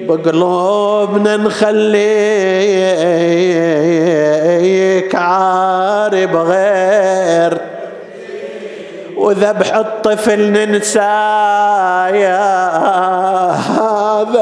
بقلوبنا 0.00 1.36
نخليك 1.36 1.82
عارب 5.14 6.36
غير. 6.36 7.60
وذبح 9.16 9.74
الطفل 9.74 10.40
ننسى 10.40 11.00
يا 12.18 12.52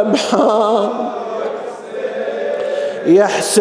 محام 0.03 1.09
يا 3.07 3.26
حسين 3.26 3.61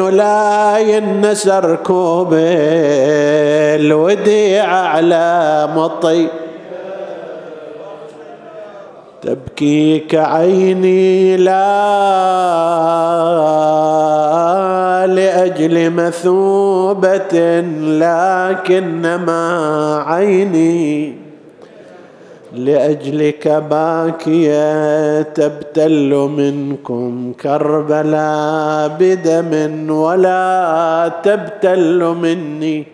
ولا 0.00 0.78
ينسى 0.78 1.60
ركوب 1.64 2.34
الوديع 3.80 4.64
على 4.64 5.68
مطي. 5.76 6.28
تبكيك 9.22 10.14
عيني 10.14 11.36
لا 11.36 11.52
لأجل 15.06 15.90
مثوبة 15.90 17.60
لكنما 18.02 19.42
عيني. 20.06 21.21
لأجلك 22.54 23.48
باكية 23.48 25.22
تبتل 25.22 26.14
منكم 26.14 27.32
كربلا 27.32 28.86
بدم 28.86 29.90
ولا 29.90 31.12
تبتل 31.22 32.04
مني 32.22 32.86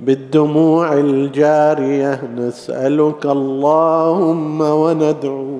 بالدموع 0.00 0.92
الجارية. 0.92 2.20
نسألك 2.36 3.26
اللهم 3.26 4.60
وندعو 4.60 5.58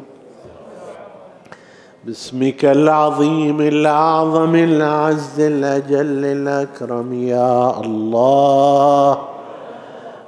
باسمك 2.04 2.64
العظيم 2.64 3.60
الأعظم 3.60 4.54
الاعز 4.54 5.40
الأجل 5.40 6.24
الأكرم. 6.24 7.12
يا 7.14 7.80
الله 7.80 9.18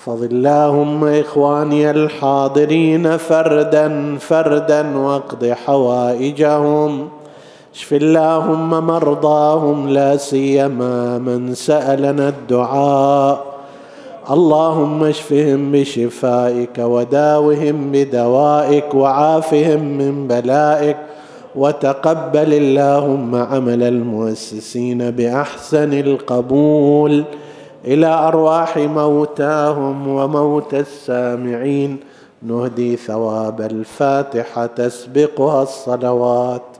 احفظ 0.00 0.22
اللهم 0.22 1.04
إخواني 1.04 1.90
الحاضرين 1.90 3.16
فردا 3.16 4.16
فردا 4.20 4.96
واقض 4.98 5.44
حوائجهم. 5.66 7.08
اشف 7.74 7.92
اللهم 7.92 8.86
مرضاهم 8.86 9.88
لا 9.88 10.16
سيما 10.16 11.18
من 11.18 11.54
سألنا 11.54 12.28
الدعاء. 12.28 13.44
اللهم 14.30 15.04
اشفهم 15.04 15.72
بشفائك 15.72 16.78
وداوهم 16.78 17.90
بدوائك 17.92 18.94
وعافهم 18.94 19.80
من 19.80 20.28
بلائك. 20.28 20.96
وتقبل 21.56 22.54
اللهم 22.54 23.34
عمل 23.34 23.82
المؤسسين 23.82 25.10
بأحسن 25.10 25.92
القبول. 25.92 27.24
إلى 27.84 28.06
أرواح 28.06 28.76
موتاهم 28.76 30.08
وموتى 30.08 30.80
السامعين. 30.80 31.96
نهدي 32.42 32.96
ثواب 32.96 33.60
الفاتحة 33.60 34.66
تسبقها 34.66 35.62
الصلوات. 35.62 36.69